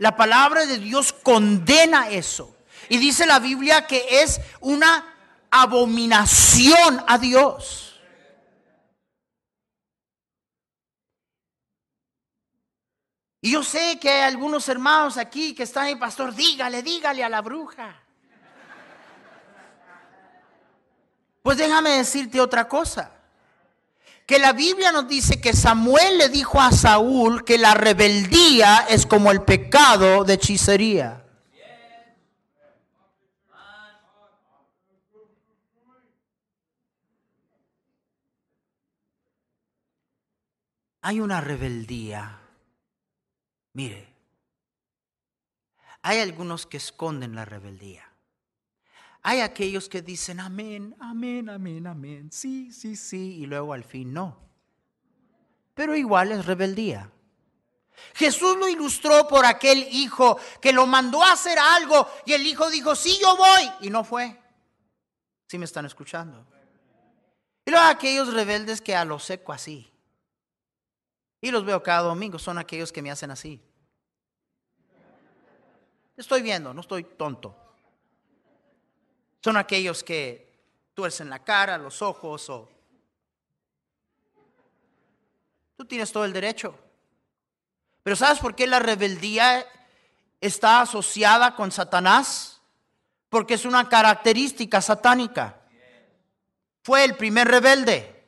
[0.00, 2.56] La palabra de Dios condena eso.
[2.88, 5.14] Y dice la Biblia que es una
[5.50, 8.00] abominación a Dios.
[13.42, 17.28] Y yo sé que hay algunos hermanos aquí que están ahí, pastor, dígale, dígale a
[17.28, 18.02] la bruja.
[21.42, 23.19] Pues déjame decirte otra cosa.
[24.30, 29.04] Que la Biblia nos dice que Samuel le dijo a Saúl que la rebeldía es
[29.04, 31.26] como el pecado de hechicería.
[41.02, 42.38] Hay una rebeldía.
[43.72, 44.14] Mire,
[46.02, 48.09] hay algunos que esconden la rebeldía.
[49.22, 54.12] Hay aquellos que dicen amén, amén, amén, amén, sí, sí, sí, y luego al fin
[54.12, 54.38] no.
[55.74, 57.10] Pero igual es rebeldía.
[58.14, 62.70] Jesús lo ilustró por aquel hijo que lo mandó a hacer algo y el hijo
[62.70, 64.40] dijo, sí, yo voy, y no fue.
[65.46, 66.46] ¿Sí me están escuchando?
[67.64, 69.92] Y luego aquellos rebeldes que a lo seco así.
[71.42, 73.60] Y los veo cada domingo, son aquellos que me hacen así.
[76.16, 77.69] Estoy viendo, no estoy tonto.
[79.42, 80.50] Son aquellos que
[80.94, 82.68] tuercen la cara, los ojos o...
[85.76, 86.78] Tú tienes todo el derecho.
[88.02, 89.66] Pero ¿sabes por qué la rebeldía
[90.40, 92.60] está asociada con Satanás?
[93.30, 95.58] Porque es una característica satánica.
[96.82, 98.20] Fue el primer rebelde.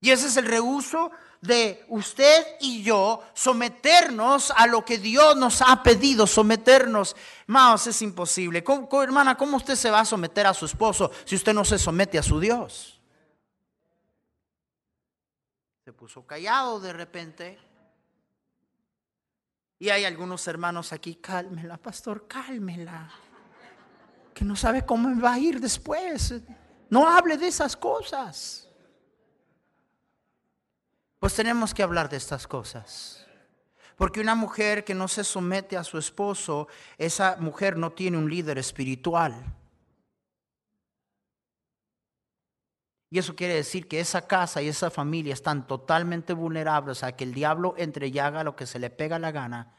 [0.00, 5.62] Y ese es el reuso de usted y yo someternos a lo que Dios nos
[5.62, 7.16] ha pedido, someternos.
[7.46, 8.64] Más es imposible.
[9.02, 12.18] hermana, ¿cómo usted se va a someter a su esposo si usted no se somete
[12.18, 13.00] a su Dios?
[15.84, 17.58] Se puso callado de repente.
[19.78, 23.10] Y hay algunos hermanos aquí, cálmela, pastor, cálmela.
[24.34, 26.34] Que no sabe cómo va a ir después.
[26.88, 28.65] No hable de esas cosas.
[31.26, 33.26] Pues tenemos que hablar de estas cosas.
[33.96, 38.30] Porque una mujer que no se somete a su esposo, esa mujer no tiene un
[38.30, 39.34] líder espiritual.
[43.10, 47.24] Y eso quiere decir que esa casa y esa familia están totalmente vulnerables a que
[47.24, 49.74] el diablo entre y haga lo que se le pega la gana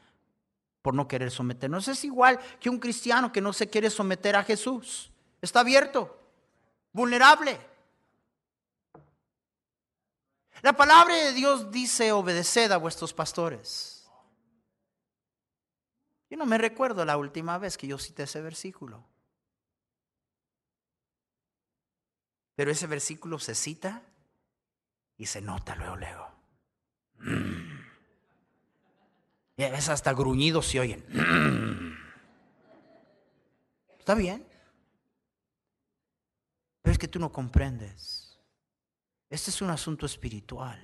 [0.81, 1.87] por no querer someternos.
[1.87, 5.13] Es igual que un cristiano que no se quiere someter a Jesús.
[5.41, 6.19] Está abierto,
[6.91, 7.76] vulnerable.
[10.61, 14.09] La palabra de Dios dice, obedeced a vuestros pastores.
[16.29, 19.05] Yo no me recuerdo la última vez que yo cité ese versículo.
[22.55, 24.01] Pero ese versículo se cita
[25.15, 26.31] y se nota luego, luego.
[27.19, 27.77] Mm.
[29.57, 31.05] Es hasta gruñidos se oyen.
[31.09, 31.97] Mm.
[33.99, 34.45] Está bien.
[36.81, 38.26] Pero es que tú no comprendes.
[39.29, 40.79] Este es un asunto espiritual.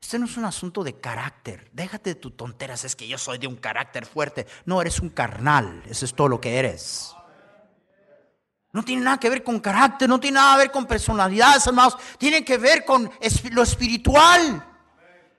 [0.00, 1.70] Este no es un asunto de carácter.
[1.72, 4.46] Déjate de tus tonteras, es que yo soy de un carácter fuerte.
[4.64, 7.14] No, eres un carnal, eso es todo lo que eres.
[8.72, 11.96] No tiene nada que ver con carácter, no tiene nada que ver con personalidades, hermanos.
[12.18, 13.10] Tiene que ver con
[13.50, 14.66] lo espiritual.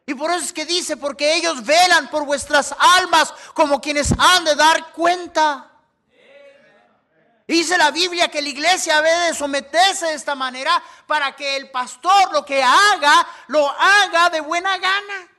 [0.06, 4.44] Y por eso es que dice, porque ellos velan por vuestras almas como quienes han
[4.44, 5.71] de dar cuenta.
[7.52, 11.70] Dice la Biblia que la iglesia debe de someterse de esta manera para que el
[11.70, 15.30] pastor lo que haga, lo haga de buena gana.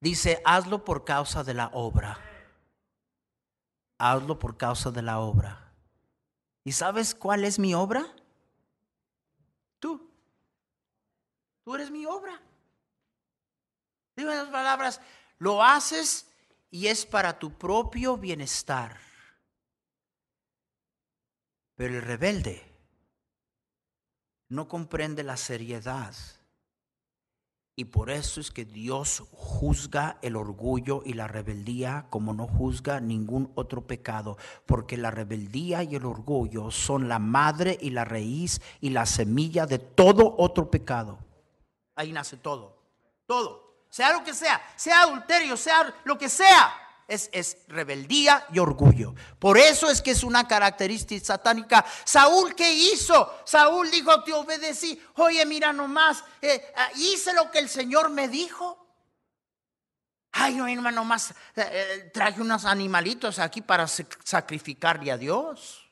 [0.00, 2.18] Dice, hazlo por causa de la obra.
[3.98, 5.72] Hazlo por causa de la obra.
[6.64, 8.04] ¿Y sabes cuál es mi obra?
[9.78, 10.10] Tú.
[11.70, 12.32] Tú eres mi obra.
[14.16, 15.00] Dime las palabras,
[15.38, 16.26] lo haces
[16.68, 18.98] y es para tu propio bienestar.
[21.76, 22.60] Pero el rebelde
[24.48, 26.12] no comprende la seriedad
[27.76, 32.98] y por eso es que Dios juzga el orgullo y la rebeldía como no juzga
[32.98, 38.60] ningún otro pecado, porque la rebeldía y el orgullo son la madre y la raíz
[38.80, 41.29] y la semilla de todo otro pecado.
[42.00, 42.76] Ahí nace todo,
[43.26, 49.14] todo, sea lo que sea, sea adulterio, sea lo que sea es, rebeldía y orgullo.
[49.38, 51.84] Por eso es que es una característica satánica.
[52.04, 53.40] Saúl, ¿qué hizo?
[53.44, 55.00] Saúl dijo, te obedecí.
[55.16, 58.76] Oye, mira nomás, eh, ah, hice lo que el Señor me dijo.
[60.32, 65.84] Ay, no, hermano, nomás eh, eh, traje unos animalitos aquí para sacrificarle a Dios.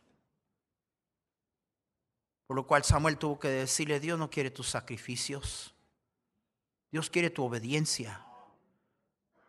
[2.47, 5.75] Por lo cual Samuel tuvo que decirle, Dios no quiere tus sacrificios.
[6.91, 8.25] Dios quiere tu obediencia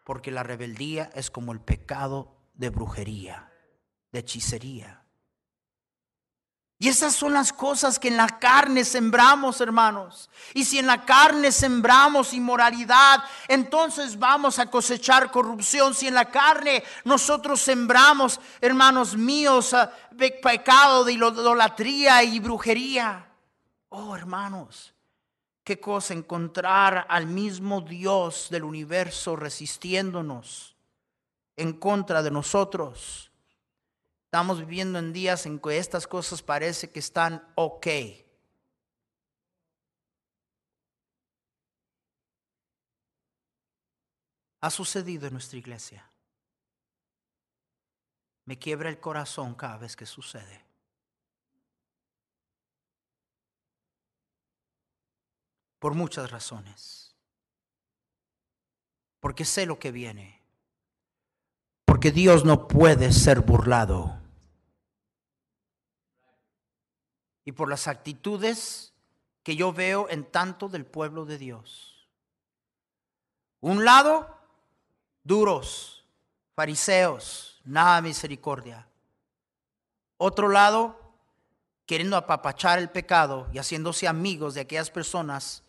[0.03, 3.51] porque la rebeldía es como el pecado de brujería,
[4.11, 5.03] de hechicería.
[6.81, 10.29] Y esas son las cosas que en la carne sembramos, hermanos.
[10.53, 15.93] Y si en la carne sembramos inmoralidad, entonces vamos a cosechar corrupción.
[15.93, 23.29] Si en la carne nosotros sembramos, hermanos míos, ah, pecado de idolatría y brujería.
[23.89, 24.95] Oh, hermanos,
[25.69, 30.75] qué cosa encontrar al mismo Dios del universo resistiéndonos
[31.55, 33.31] en contra de nosotros.
[34.23, 37.87] Estamos viviendo en días en que estas cosas parece que están ok.
[44.61, 46.09] Ha sucedido en nuestra iglesia.
[48.45, 50.68] Me quiebra el corazón cada vez que sucede.
[55.79, 57.15] Por muchas razones.
[59.19, 60.41] Porque sé lo que viene.
[61.85, 64.19] Porque Dios no puede ser burlado.
[67.43, 68.93] Y por las actitudes
[69.43, 72.07] que yo veo en tanto del pueblo de Dios.
[73.61, 74.37] Un lado,
[75.23, 76.05] duros,
[76.53, 78.87] fariseos, nada misericordia.
[80.17, 80.99] Otro lado,
[81.85, 85.63] queriendo apapachar el pecado y haciéndose amigos de aquellas personas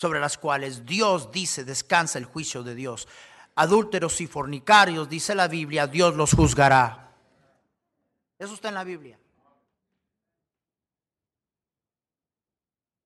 [0.00, 3.06] sobre las cuales Dios dice descansa el juicio de Dios.
[3.56, 7.14] Adúlteros y fornicarios, dice la Biblia, Dios los juzgará.
[8.38, 9.18] Eso está en la Biblia.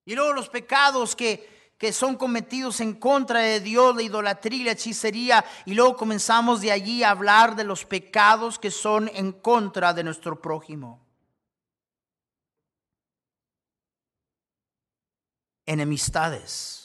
[0.04, 4.72] Y luego los pecados que, que son cometidos en contra de Dios, la idolatría, la
[4.72, 9.92] hechicería, y luego comenzamos de allí a hablar de los pecados que son en contra
[9.94, 11.04] de nuestro prójimo.
[15.66, 16.83] Enemistades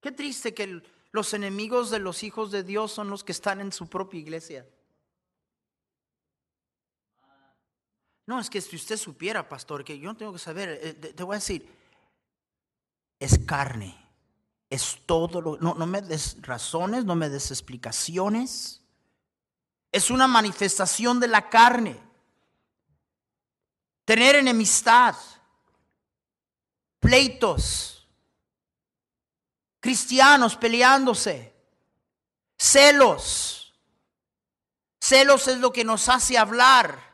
[0.00, 0.82] Qué triste que
[1.12, 4.66] los enemigos de los hijos de Dios son los que están en su propia iglesia.
[8.26, 11.22] No, es que si usted supiera, pastor, que yo no tengo que saber, eh, te
[11.24, 11.68] voy a decir,
[13.18, 13.96] es carne,
[14.70, 18.80] es todo lo, no, no me des razones, no me des explicaciones,
[19.90, 22.00] es una manifestación de la carne.
[24.04, 25.16] Tener enemistad,
[27.00, 27.99] pleitos,
[29.80, 31.52] cristianos peleándose,
[32.56, 33.74] celos.
[35.00, 37.10] Celos es lo que nos hace hablar.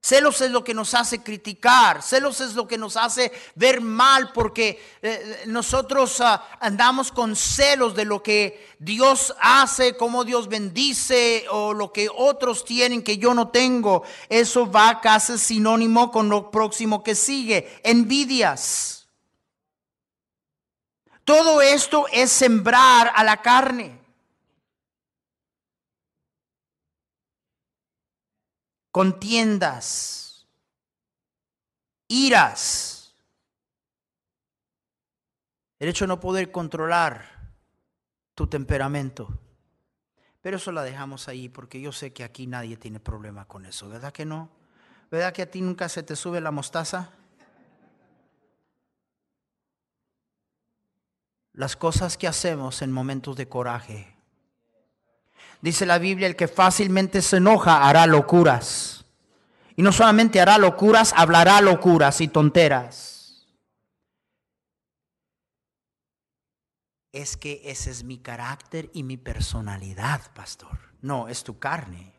[0.00, 4.32] Celos es lo que nos hace criticar, celos es lo que nos hace ver mal
[4.32, 11.46] porque eh, nosotros ah, andamos con celos de lo que Dios hace, cómo Dios bendice
[11.50, 14.04] o lo que otros tienen que yo no tengo.
[14.28, 18.97] Eso va casi sinónimo con lo próximo que sigue, envidias.
[21.28, 24.00] Todo esto es sembrar a la carne.
[28.90, 30.46] Contiendas,
[32.08, 33.14] iras,
[35.78, 37.52] el hecho de no poder controlar
[38.34, 39.38] tu temperamento.
[40.40, 43.86] Pero eso la dejamos ahí porque yo sé que aquí nadie tiene problema con eso,
[43.90, 44.48] ¿verdad que no?
[45.10, 47.17] ¿Verdad que a ti nunca se te sube la mostaza?
[51.58, 54.14] Las cosas que hacemos en momentos de coraje.
[55.60, 59.04] Dice la Biblia, el que fácilmente se enoja hará locuras.
[59.74, 63.44] Y no solamente hará locuras, hablará locuras y tonteras.
[67.10, 70.78] Es que ese es mi carácter y mi personalidad, pastor.
[71.02, 72.12] No, es tu carne.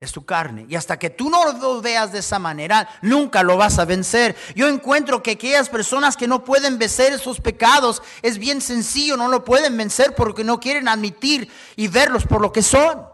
[0.00, 0.64] Es tu carne.
[0.68, 4.36] Y hasta que tú no lo veas de esa manera, nunca lo vas a vencer.
[4.54, 9.26] Yo encuentro que aquellas personas que no pueden vencer esos pecados, es bien sencillo, no
[9.26, 13.08] lo pueden vencer porque no quieren admitir y verlos por lo que son.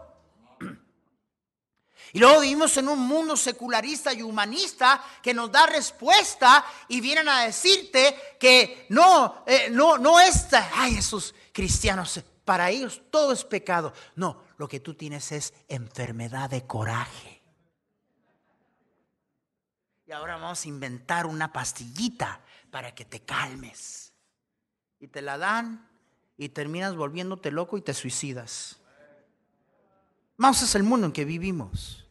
[2.13, 7.27] Y luego vivimos en un mundo secularista y humanista que nos da respuesta y vienen
[7.27, 13.43] a decirte que no, eh, no, no es, ay, esos cristianos, para ellos todo es
[13.43, 13.91] pecado.
[14.15, 17.41] No, lo que tú tienes es enfermedad de coraje.
[20.07, 22.41] Y ahora vamos a inventar una pastillita
[22.71, 24.13] para que te calmes.
[24.99, 25.89] Y te la dan
[26.37, 28.79] y terminas volviéndote loco y te suicidas.
[30.37, 32.05] Más es el mundo en que vivimos.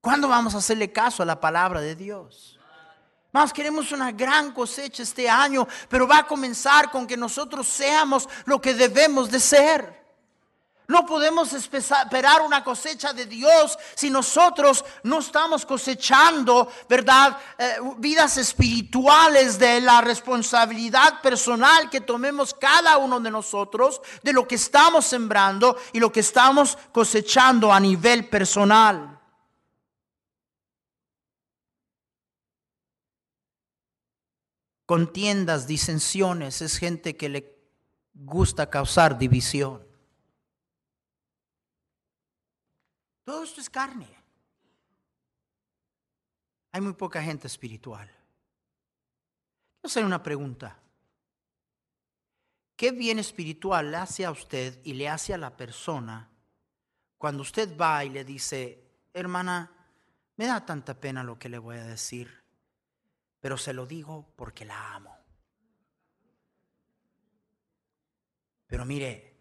[0.00, 2.60] ¿Cuándo vamos a hacerle caso a la palabra de Dios?
[3.32, 8.28] Más queremos una gran cosecha este año, pero va a comenzar con que nosotros seamos
[8.44, 10.03] lo que debemos de ser.
[10.86, 17.38] No podemos esperar una cosecha de Dios si nosotros no estamos cosechando, ¿verdad?
[17.56, 24.46] Eh, vidas espirituales de la responsabilidad personal que tomemos cada uno de nosotros, de lo
[24.46, 29.18] que estamos sembrando y lo que estamos cosechando a nivel personal.
[34.84, 37.54] Contiendas, disensiones, es gente que le
[38.12, 39.83] gusta causar división.
[43.24, 44.08] Todo esto es carne.
[46.72, 48.06] Hay muy poca gente espiritual.
[48.06, 50.78] Quiero hacer una pregunta.
[52.76, 56.28] ¿Qué bien espiritual le hace a usted y le hace a la persona
[57.16, 59.70] cuando usted va y le dice, hermana,
[60.36, 62.42] me da tanta pena lo que le voy a decir,
[63.40, 65.16] pero se lo digo porque la amo?
[68.66, 69.36] Pero mire,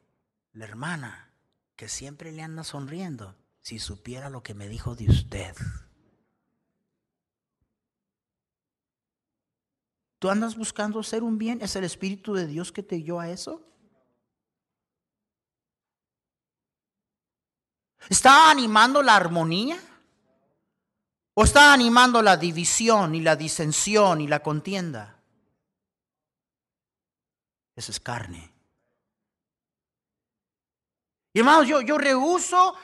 [0.54, 1.34] la hermana
[1.76, 5.56] que siempre le anda sonriendo, si supiera lo que me dijo de usted.
[10.20, 11.62] ¿Tú andas buscando ser un bien?
[11.62, 13.62] ¿Es el Espíritu de Dios que te dio a eso?
[18.10, 19.80] ¿Está animando la armonía?
[21.34, 25.22] ¿O está animando la división y la disensión y la contienda?
[27.76, 28.54] Esa es carne.
[31.34, 32.76] Y hermanos, yo, yo rehuso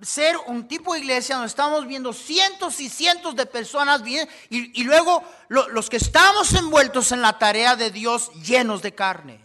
[0.00, 4.02] ser un tipo de iglesia donde estamos viendo cientos y cientos de personas
[4.50, 9.40] y, luego los que estamos envueltos en la tarea de Dios llenos de carne.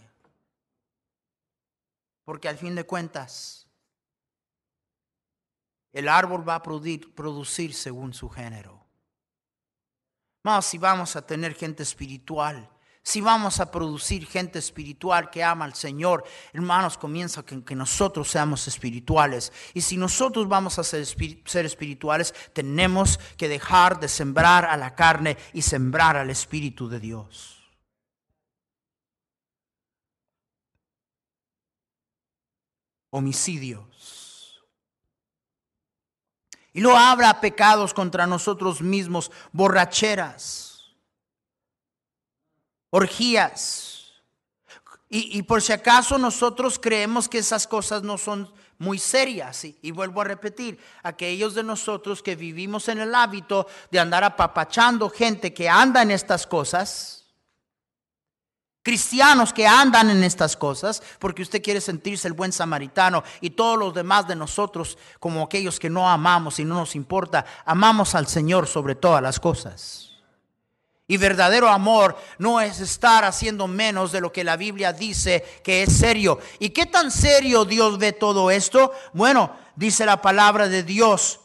[2.24, 3.68] Porque al fin de cuentas,
[5.92, 8.84] el árbol va a producir, producir según su género.
[10.42, 12.70] Más si vamos a tener gente espiritual
[13.04, 16.24] si vamos a producir gente espiritual que ama al Señor,
[16.54, 19.52] hermanos, comienza que, que nosotros seamos espirituales.
[19.74, 25.36] Y si nosotros vamos a ser, espirituales, tenemos que dejar de sembrar a la carne
[25.52, 27.62] y sembrar al Espíritu de Dios.
[33.10, 34.64] Homicidios.
[36.72, 40.73] Y lo habrá pecados contra nosotros mismos, borracheras
[42.94, 44.12] orgías.
[45.08, 49.64] Y, por si acaso nosotros creemos que esas cosas no son muy serias.
[49.64, 54.24] Y, y, vuelvo a repetir, aquellos de nosotros que vivimos en el hábito de andar
[54.24, 57.26] apapachando gente que anda en estas cosas,
[58.82, 63.78] cristianos que andan en estas cosas, porque usted quiere sentirse el buen samaritano y todos
[63.78, 68.26] los demás de nosotros como aquellos que no amamos y no nos importa, amamos al
[68.26, 70.13] Señor sobre todas las cosas.
[71.06, 75.82] Y verdadero amor no es estar haciendo menos de lo que la Biblia dice que
[75.82, 76.38] es serio.
[76.58, 78.92] ¿Y qué tan serio Dios ve todo esto?
[79.12, 81.40] Bueno, dice la palabra de Dios,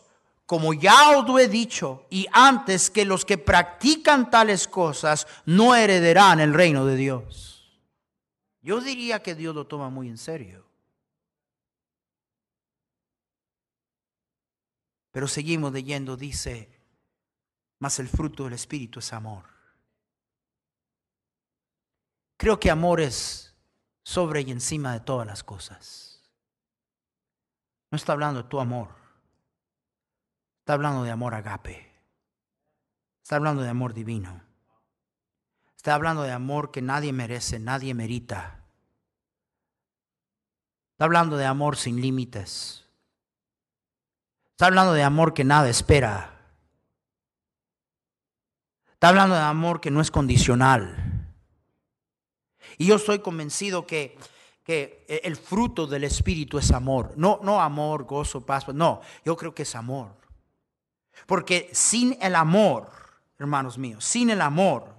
[0.45, 5.75] como ya os lo he dicho, y antes que los que practican tales cosas no
[5.75, 7.69] heredarán el reino de Dios.
[8.61, 10.65] Yo diría que Dios lo toma muy en serio.
[15.11, 16.78] Pero seguimos leyendo, dice,
[17.79, 19.45] mas el fruto del Espíritu es amor.
[22.37, 23.53] Creo que amor es
[24.03, 26.21] sobre y encima de todas las cosas.
[27.91, 28.89] No está hablando de tu amor.
[30.59, 31.91] Está hablando de amor agape.
[33.23, 34.41] Está hablando de amor divino.
[35.75, 38.63] Está hablando de amor que nadie merece, nadie merita.
[40.91, 42.85] Está hablando de amor sin límites.
[44.51, 46.38] Está hablando de amor que nada espera.
[48.99, 51.25] Está hablando de amor que no es condicional.
[52.77, 54.17] Y yo estoy convencido que,
[54.61, 57.13] que el fruto del Espíritu es amor.
[57.15, 58.67] No, no amor, gozo, paz.
[58.67, 60.17] No, yo creo que es amor.
[61.25, 62.91] Porque sin el amor,
[63.37, 64.93] hermanos míos, sin el amor,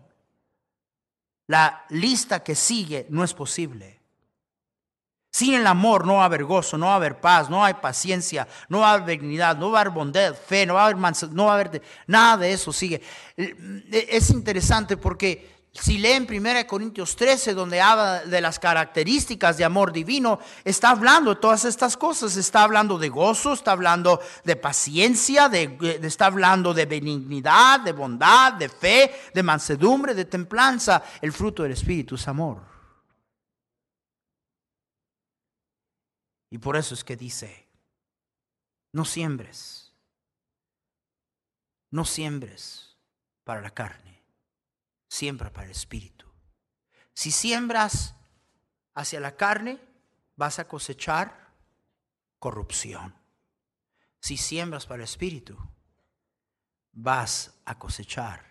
[1.46, 3.99] la lista que sigue no es posible.
[5.32, 7.74] Sin el amor no va a haber gozo, no va a haber paz, no hay
[7.74, 10.86] paciencia, no va a haber dignidad, no va a haber bondad, fe, no va a
[10.86, 10.96] haber
[11.32, 13.00] no va a haber nada de eso sigue.
[13.36, 19.92] Es interesante porque si leen 1 Corintios 13, donde habla de las características de amor
[19.92, 22.36] divino, está hablando de todas estas cosas.
[22.36, 28.54] Está hablando de gozo, está hablando de paciencia, de, está hablando de benignidad, de bondad,
[28.54, 31.04] de fe, de mansedumbre, de templanza.
[31.22, 32.69] El fruto del Espíritu es amor.
[36.50, 37.68] Y por eso es que dice,
[38.92, 39.94] no siembres,
[41.90, 42.96] no siembres
[43.44, 44.10] para la carne
[45.10, 46.26] siembra para el espíritu.
[47.12, 48.14] Si siembras
[48.94, 49.80] hacia la carne,
[50.36, 51.52] vas a cosechar
[52.38, 53.14] corrupción.
[54.20, 55.58] Si siembras para el espíritu,
[56.92, 58.46] vas a cosechar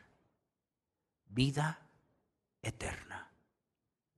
[1.27, 1.79] vida
[2.61, 3.31] eterna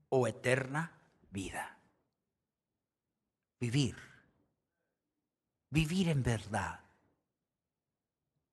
[0.09, 0.91] o eterna
[1.29, 1.77] vida.
[3.61, 3.95] Vivir.
[5.69, 6.79] Vivir en verdad.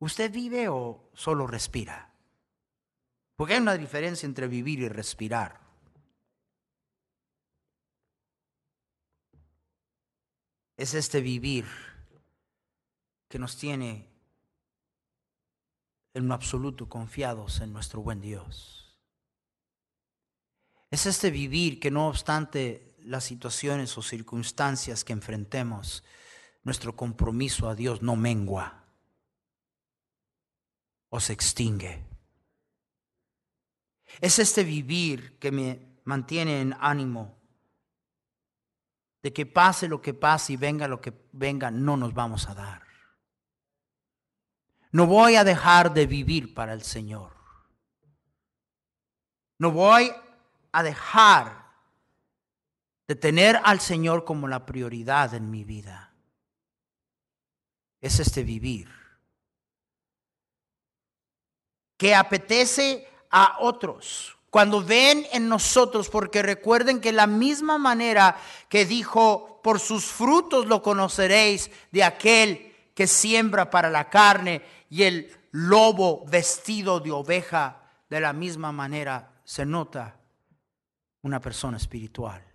[0.00, 2.12] ¿Usted vive o solo respira?
[3.34, 5.60] Porque hay una diferencia entre vivir y respirar.
[10.76, 11.64] Es este vivir
[13.28, 14.06] que nos tiene
[16.12, 18.98] en absoluto confiados en nuestro buen Dios.
[20.90, 26.04] Es este vivir que no obstante las situaciones o circunstancias que enfrentemos,
[26.62, 28.84] nuestro compromiso a Dios no mengua
[31.08, 32.04] o se extingue.
[34.20, 37.36] Es este vivir que me mantiene en ánimo.
[39.22, 42.54] De que pase lo que pase y venga lo que venga, no nos vamos a
[42.54, 42.82] dar.
[44.90, 47.36] No voy a dejar de vivir para el Señor.
[49.58, 50.10] No voy
[50.72, 51.67] a dejar
[53.08, 56.12] de tener al Señor como la prioridad en mi vida.
[58.00, 58.88] Es este vivir
[61.96, 64.36] que apetece a otros.
[64.50, 68.36] Cuando ven en nosotros, porque recuerden que la misma manera
[68.68, 75.02] que dijo, por sus frutos lo conoceréis de aquel que siembra para la carne y
[75.02, 80.16] el lobo vestido de oveja, de la misma manera se nota
[81.22, 82.47] una persona espiritual.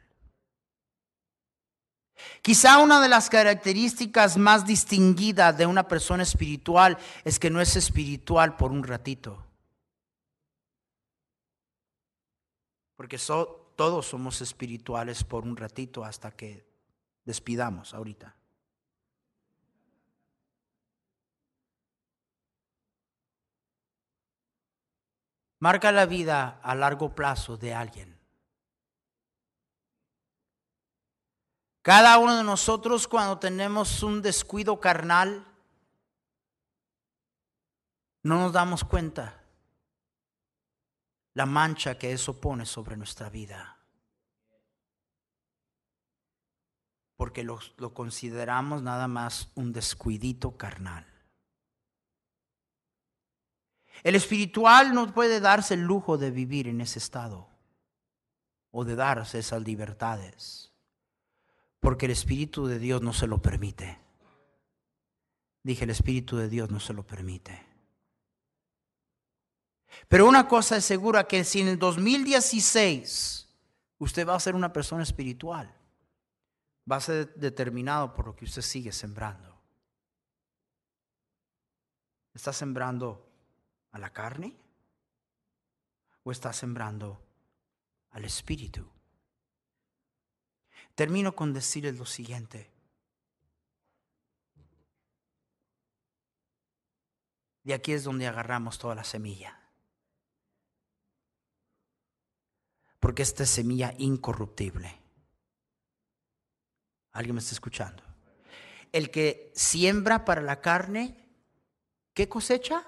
[2.42, 7.76] Quizá una de las características más distinguidas de una persona espiritual es que no es
[7.76, 9.46] espiritual por un ratito.
[12.96, 13.18] Porque
[13.76, 16.66] todos somos espirituales por un ratito hasta que
[17.26, 18.36] despidamos ahorita.
[25.60, 28.13] Marca la vida a largo plazo de alguien.
[31.84, 35.46] Cada uno de nosotros cuando tenemos un descuido carnal,
[38.24, 39.44] no nos damos cuenta
[41.34, 43.78] la mancha que eso pone sobre nuestra vida.
[47.18, 51.06] Porque lo, lo, consideramos nada más un descuidito carnal.
[54.04, 57.50] El espiritual no puede darse el lujo de vivir en ese estado
[58.72, 60.73] o de darse esas libertades,
[61.84, 64.00] porque el Espíritu de Dios no se lo permite.
[65.64, 67.62] Dije, el Espíritu de Dios no se lo permite.
[70.08, 73.50] Pero una cosa es segura, que si en el 2016
[73.98, 75.76] usted va a ser una persona espiritual,
[76.90, 79.62] va a ser determinado por lo que usted sigue sembrando.
[82.34, 83.30] ¿Está sembrando
[83.92, 84.56] a la carne?
[86.24, 87.22] ¿O está sembrando
[88.12, 88.93] al espíritu?
[90.96, 92.70] Termino con decirles lo siguiente.
[97.64, 99.60] De aquí es donde agarramos toda la semilla.
[103.00, 105.00] Porque esta es semilla incorruptible.
[107.14, 108.04] ¿Alguien me está escuchando?
[108.92, 111.28] El que siembra para la carne,
[112.14, 112.86] ¿qué cosecha?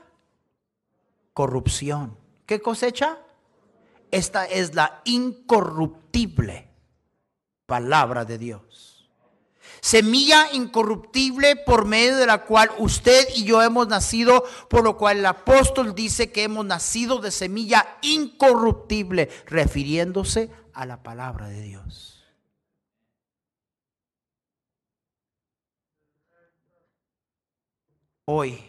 [1.33, 2.17] Corrupción.
[2.45, 3.19] ¿Qué cosecha?
[4.11, 6.74] Esta es la incorruptible
[7.65, 8.85] palabra de Dios
[9.85, 15.19] semilla incorruptible por medio de la cual usted y yo hemos nacido, por lo cual
[15.19, 22.25] el apóstol dice que hemos nacido de semilla incorruptible, refiriéndose a la palabra de Dios.
[28.25, 28.59] Hoy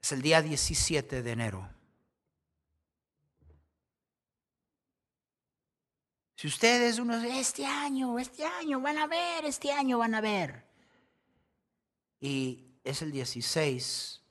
[0.00, 1.75] es el día 17 de enero.
[6.36, 10.66] Si ustedes unos, este año, este año, van a ver, este año van a ver.
[12.20, 14.22] Y es el 16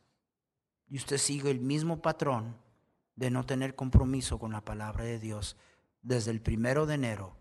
[0.89, 2.55] y usted sigue el mismo patrón
[3.15, 5.57] de no tener compromiso con la palabra de Dios
[6.03, 7.35] desde el primero de enero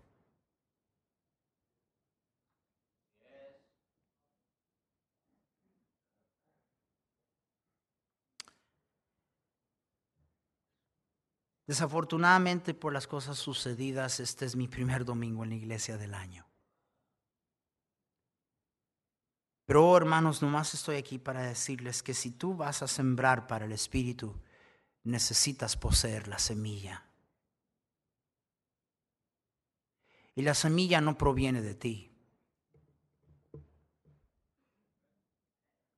[11.67, 16.47] Desafortunadamente por las cosas sucedidas, este es mi primer domingo en la iglesia del año.
[19.65, 23.65] Pero oh, hermanos, nomás estoy aquí para decirles que si tú vas a sembrar para
[23.65, 24.39] el Espíritu,
[25.05, 27.07] necesitas poseer la semilla.
[30.35, 32.11] Y la semilla no proviene de ti.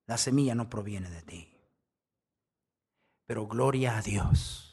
[0.06, 1.52] La semilla no proviene de ti.
[3.26, 4.65] Pero gloria a Dios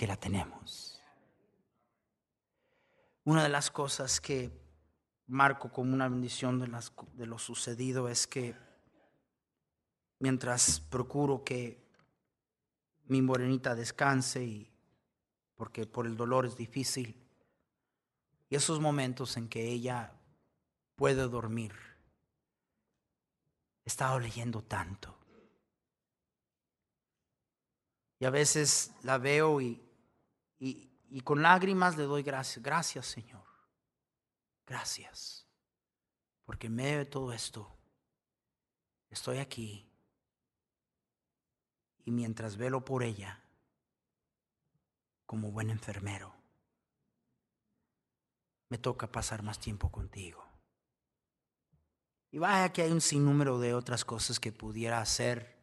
[0.00, 0.98] que la tenemos.
[3.24, 4.50] Una de las cosas que
[5.26, 8.56] marco como una bendición de, lo sucedido es que
[10.18, 11.86] mientras procuro que
[13.08, 14.72] mi morenita descanse y
[15.54, 17.22] porque por el dolor es difícil
[18.48, 20.14] y esos momentos en que ella
[20.96, 21.74] puede dormir
[23.84, 25.14] he estado leyendo tanto
[28.18, 29.89] y a veces la veo y
[30.60, 32.62] y, con lágrimas le doy gracias.
[32.62, 33.44] Gracias, Señor.
[34.66, 35.46] Gracias.
[36.44, 37.76] Porque en medio de todo esto,
[39.08, 39.90] estoy aquí.
[42.04, 43.42] Y mientras velo por ella,
[45.24, 46.34] como buen enfermero,
[48.68, 50.46] me toca pasar más tiempo contigo.
[52.30, 55.56] Y vaya que hay un sinnúmero de otras cosas que pudiera hacer.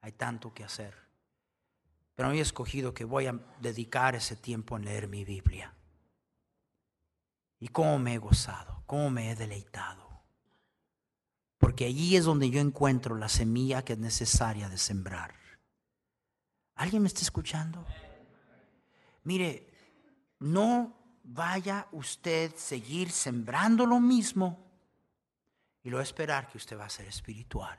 [0.00, 1.07] Hay tanto que hacer.
[2.18, 5.72] Pero he escogido que voy a dedicar ese tiempo en leer mi Biblia.
[7.60, 10.24] Y cómo me he gozado, cómo me he deleitado.
[11.58, 15.32] Porque allí es donde yo encuentro la semilla que es necesaria de sembrar.
[16.74, 17.86] ¿Alguien me está escuchando?
[19.22, 19.72] Mire,
[20.40, 24.68] no vaya usted seguir sembrando lo mismo
[25.84, 27.78] y lo esperar que usted va a ser espiritual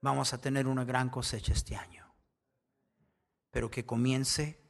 [0.00, 2.06] vamos a tener una gran cosecha este año.
[3.50, 4.60] Pero que comience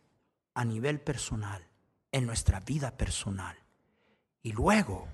[0.55, 1.67] a nivel personal,
[2.13, 3.57] en nuestra vida personal.
[4.43, 5.09] Y luego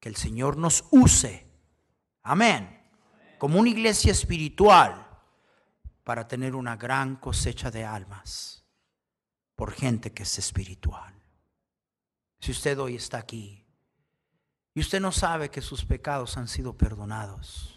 [0.00, 1.46] que el Señor nos use,
[2.22, 2.82] amén,
[3.38, 5.06] como una iglesia espiritual
[6.04, 8.64] para tener una gran cosecha de almas
[9.54, 11.14] por gente que es espiritual.
[12.38, 13.66] Si usted hoy está aquí
[14.74, 17.75] y usted no sabe que sus pecados han sido perdonados,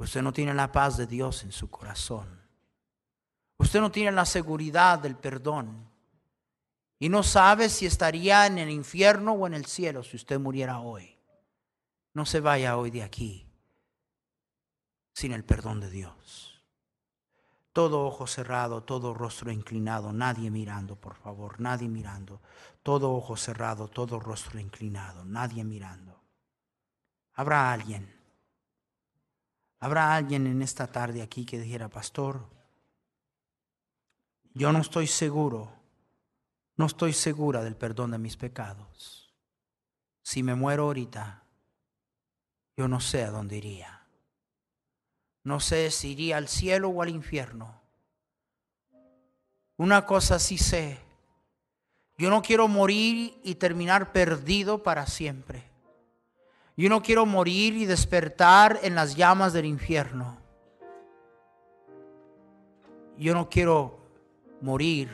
[0.00, 2.40] Usted no tiene la paz de Dios en su corazón.
[3.58, 5.90] Usted no tiene la seguridad del perdón.
[6.98, 10.80] Y no sabe si estaría en el infierno o en el cielo si usted muriera
[10.80, 11.18] hoy.
[12.14, 13.46] No se vaya hoy de aquí
[15.12, 16.62] sin el perdón de Dios.
[17.74, 22.40] Todo ojo cerrado, todo rostro inclinado, nadie mirando, por favor, nadie mirando.
[22.82, 26.18] Todo ojo cerrado, todo rostro inclinado, nadie mirando.
[27.34, 28.19] Habrá alguien
[29.80, 32.46] Habrá alguien en esta tarde aquí que dijera, pastor,
[34.52, 35.72] yo no estoy seguro,
[36.76, 39.34] no estoy segura del perdón de mis pecados.
[40.22, 41.44] Si me muero ahorita,
[42.76, 44.06] yo no sé a dónde iría.
[45.44, 47.80] No sé si iría al cielo o al infierno.
[49.78, 51.00] Una cosa sí sé,
[52.18, 55.69] yo no quiero morir y terminar perdido para siempre.
[56.76, 60.38] Yo no quiero morir y despertar en las llamas del infierno.
[63.18, 63.98] Yo no quiero
[64.60, 65.10] morir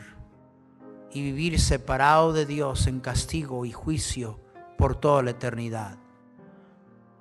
[1.11, 4.39] y vivir separado de Dios en castigo y juicio
[4.77, 5.99] por toda la eternidad.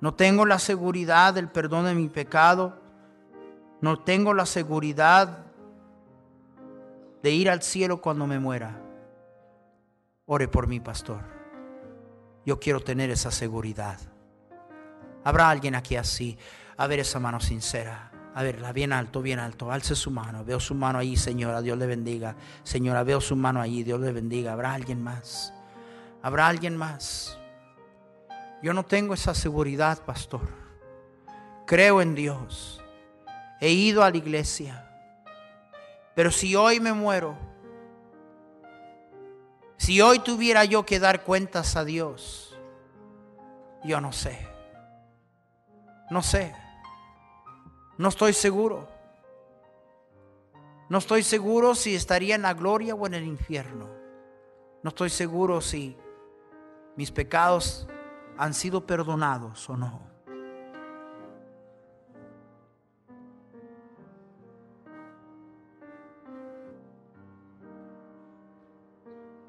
[0.00, 2.78] No tengo la seguridad del perdón de mi pecado.
[3.80, 5.46] No tengo la seguridad
[7.22, 8.80] de ir al cielo cuando me muera.
[10.26, 11.22] Ore por mí, pastor.
[12.44, 13.98] Yo quiero tener esa seguridad.
[15.26, 16.38] Habrá alguien aquí así.
[16.76, 18.12] A ver esa mano sincera.
[18.32, 19.72] A verla bien alto, bien alto.
[19.72, 20.44] Alce su mano.
[20.44, 21.60] Veo su mano ahí, señora.
[21.62, 22.36] Dios le bendiga.
[22.62, 23.82] Señora, veo su mano ahí.
[23.82, 24.52] Dios le bendiga.
[24.52, 25.52] Habrá alguien más.
[26.22, 27.36] Habrá alguien más.
[28.62, 30.48] Yo no tengo esa seguridad, pastor.
[31.66, 32.80] Creo en Dios.
[33.60, 34.88] He ido a la iglesia.
[36.14, 37.36] Pero si hoy me muero,
[39.76, 42.56] si hoy tuviera yo que dar cuentas a Dios,
[43.82, 44.55] yo no sé.
[46.10, 46.54] No sé.
[47.98, 48.88] No estoy seguro.
[50.88, 53.88] No estoy seguro si estaría en la gloria o en el infierno.
[54.82, 55.96] No estoy seguro si
[56.94, 57.88] mis pecados
[58.38, 60.00] han sido perdonados o no.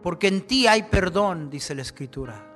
[0.01, 2.47] Porque en ti hay perdón, dice la escritura.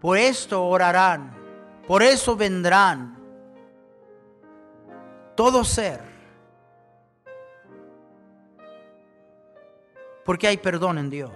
[0.00, 1.34] Por esto orarán,
[1.86, 3.18] por eso vendrán
[5.34, 6.00] todo ser.
[10.24, 11.32] Porque hay perdón en Dios.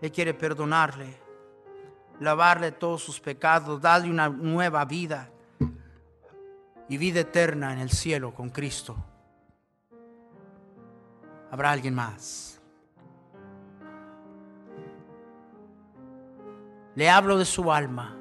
[0.00, 1.18] Él quiere perdonarle,
[2.20, 5.30] lavarle todos sus pecados, darle una nueva vida
[6.88, 8.96] y vida eterna en el cielo con Cristo.
[11.50, 12.53] Habrá alguien más.
[16.94, 18.16] Le hablo de su alma.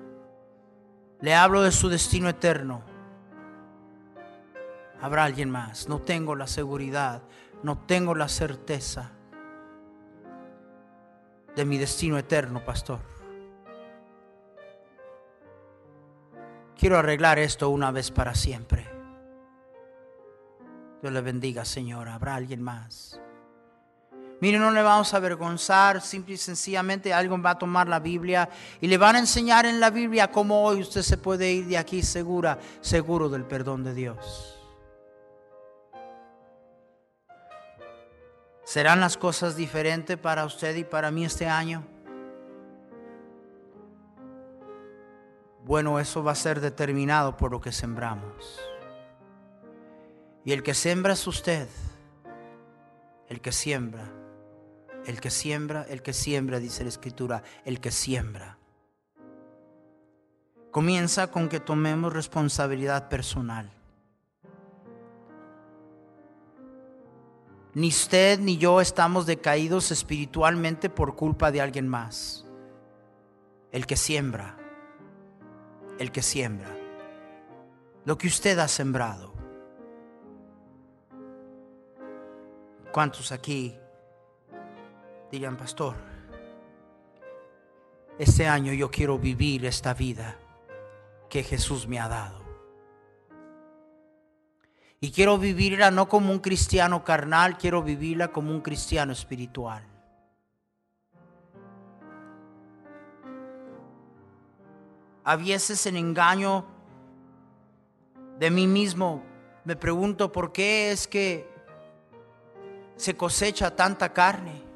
[1.21, 2.81] Le hablo de su destino eterno.
[5.01, 5.87] Habrá alguien más.
[5.87, 7.21] No tengo la seguridad,
[7.61, 9.11] no tengo la certeza
[11.55, 12.99] de mi destino eterno, pastor.
[16.77, 18.89] Quiero arreglar esto una vez para siempre.
[21.01, 22.09] Dios le bendiga, Señor.
[22.09, 23.21] Habrá alguien más.
[24.43, 28.49] Mire, no le vamos a avergonzar, simple y sencillamente alguien va a tomar la Biblia
[28.81, 31.77] y le van a enseñar en la Biblia cómo hoy usted se puede ir de
[31.77, 34.59] aquí segura, seguro del perdón de Dios.
[38.65, 41.87] ¿Serán las cosas diferentes para usted y para mí este año?
[45.63, 48.59] Bueno, eso va a ser determinado por lo que sembramos.
[50.43, 51.69] Y el que siembra es usted,
[53.29, 54.03] el que siembra
[55.05, 58.57] el que siembra, el que siembra, dice la escritura, el que siembra.
[60.71, 63.71] Comienza con que tomemos responsabilidad personal.
[67.75, 72.45] Ni usted ni yo estamos decaídos espiritualmente por culpa de alguien más.
[73.71, 74.57] El que siembra,
[75.99, 76.69] el que siembra.
[78.05, 79.33] Lo que usted ha sembrado.
[82.91, 83.75] ¿Cuántos aquí
[85.33, 85.95] Digan, pastor,
[88.19, 90.37] este año yo quiero vivir esta vida
[91.27, 92.43] que Jesús me ha dado.
[94.99, 99.83] Y quiero vivirla no como un cristiano carnal, quiero vivirla como un cristiano espiritual.
[105.23, 106.63] A veces en engaño
[108.37, 109.23] de mí mismo
[109.65, 111.51] me pregunto por qué es que
[112.97, 114.72] se cosecha tanta carne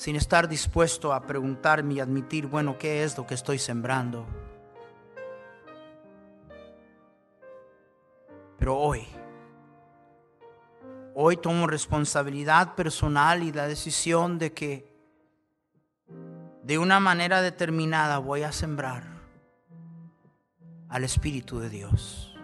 [0.00, 4.24] sin estar dispuesto a preguntarme y admitir, bueno, ¿qué es lo que estoy sembrando?
[8.58, 9.06] Pero hoy,
[11.14, 14.90] hoy tomo responsabilidad personal y la decisión de que
[16.62, 19.04] de una manera determinada voy a sembrar
[20.88, 22.38] al Espíritu de Dios.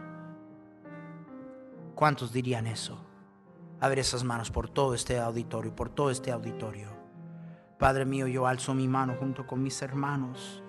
[1.95, 3.03] ¿Cuántos dirían eso?
[3.81, 6.96] A ver esas manos por todo este auditorio, por todo este auditorio.
[7.79, 10.63] Padre mío, yo alzo mi mano junto con mis hermanos.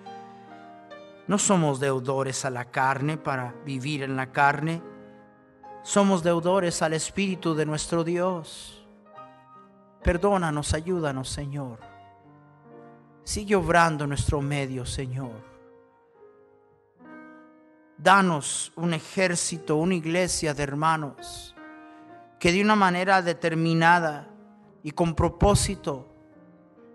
[1.26, 4.82] No somos deudores a la carne para vivir en la carne.
[5.82, 8.86] Somos deudores al Espíritu de nuestro Dios.
[10.02, 11.78] Perdónanos, ayúdanos, Señor.
[13.24, 15.48] Sigue obrando nuestro medio, Señor.
[17.96, 21.54] Danos un ejército, una iglesia de hermanos
[22.38, 24.28] que de una manera determinada
[24.82, 26.07] y con propósito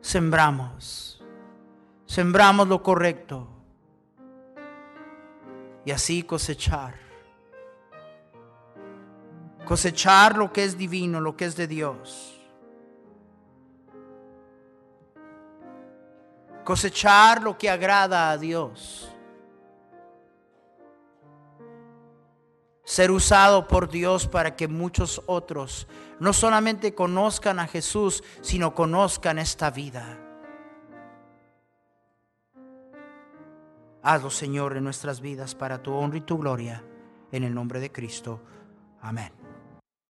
[0.03, 1.23] sembramos.
[2.05, 3.47] Sembramos lo correcto.
[5.85, 6.95] y así cosechar.
[9.65, 12.39] Cosechar lo que es divino, lo que es de Dios.
[16.63, 19.09] Cosechar lo que agrada a Dios.
[22.85, 25.85] Ser usado por Dios para que muchos otros
[26.23, 30.17] no solamente conozcan a Jesús, sino conozcan esta vida.
[34.01, 36.81] Hazlo, Señor, en nuestras vidas para tu honra y tu gloria.
[37.33, 38.41] En el nombre de Cristo.
[39.01, 39.42] Amén.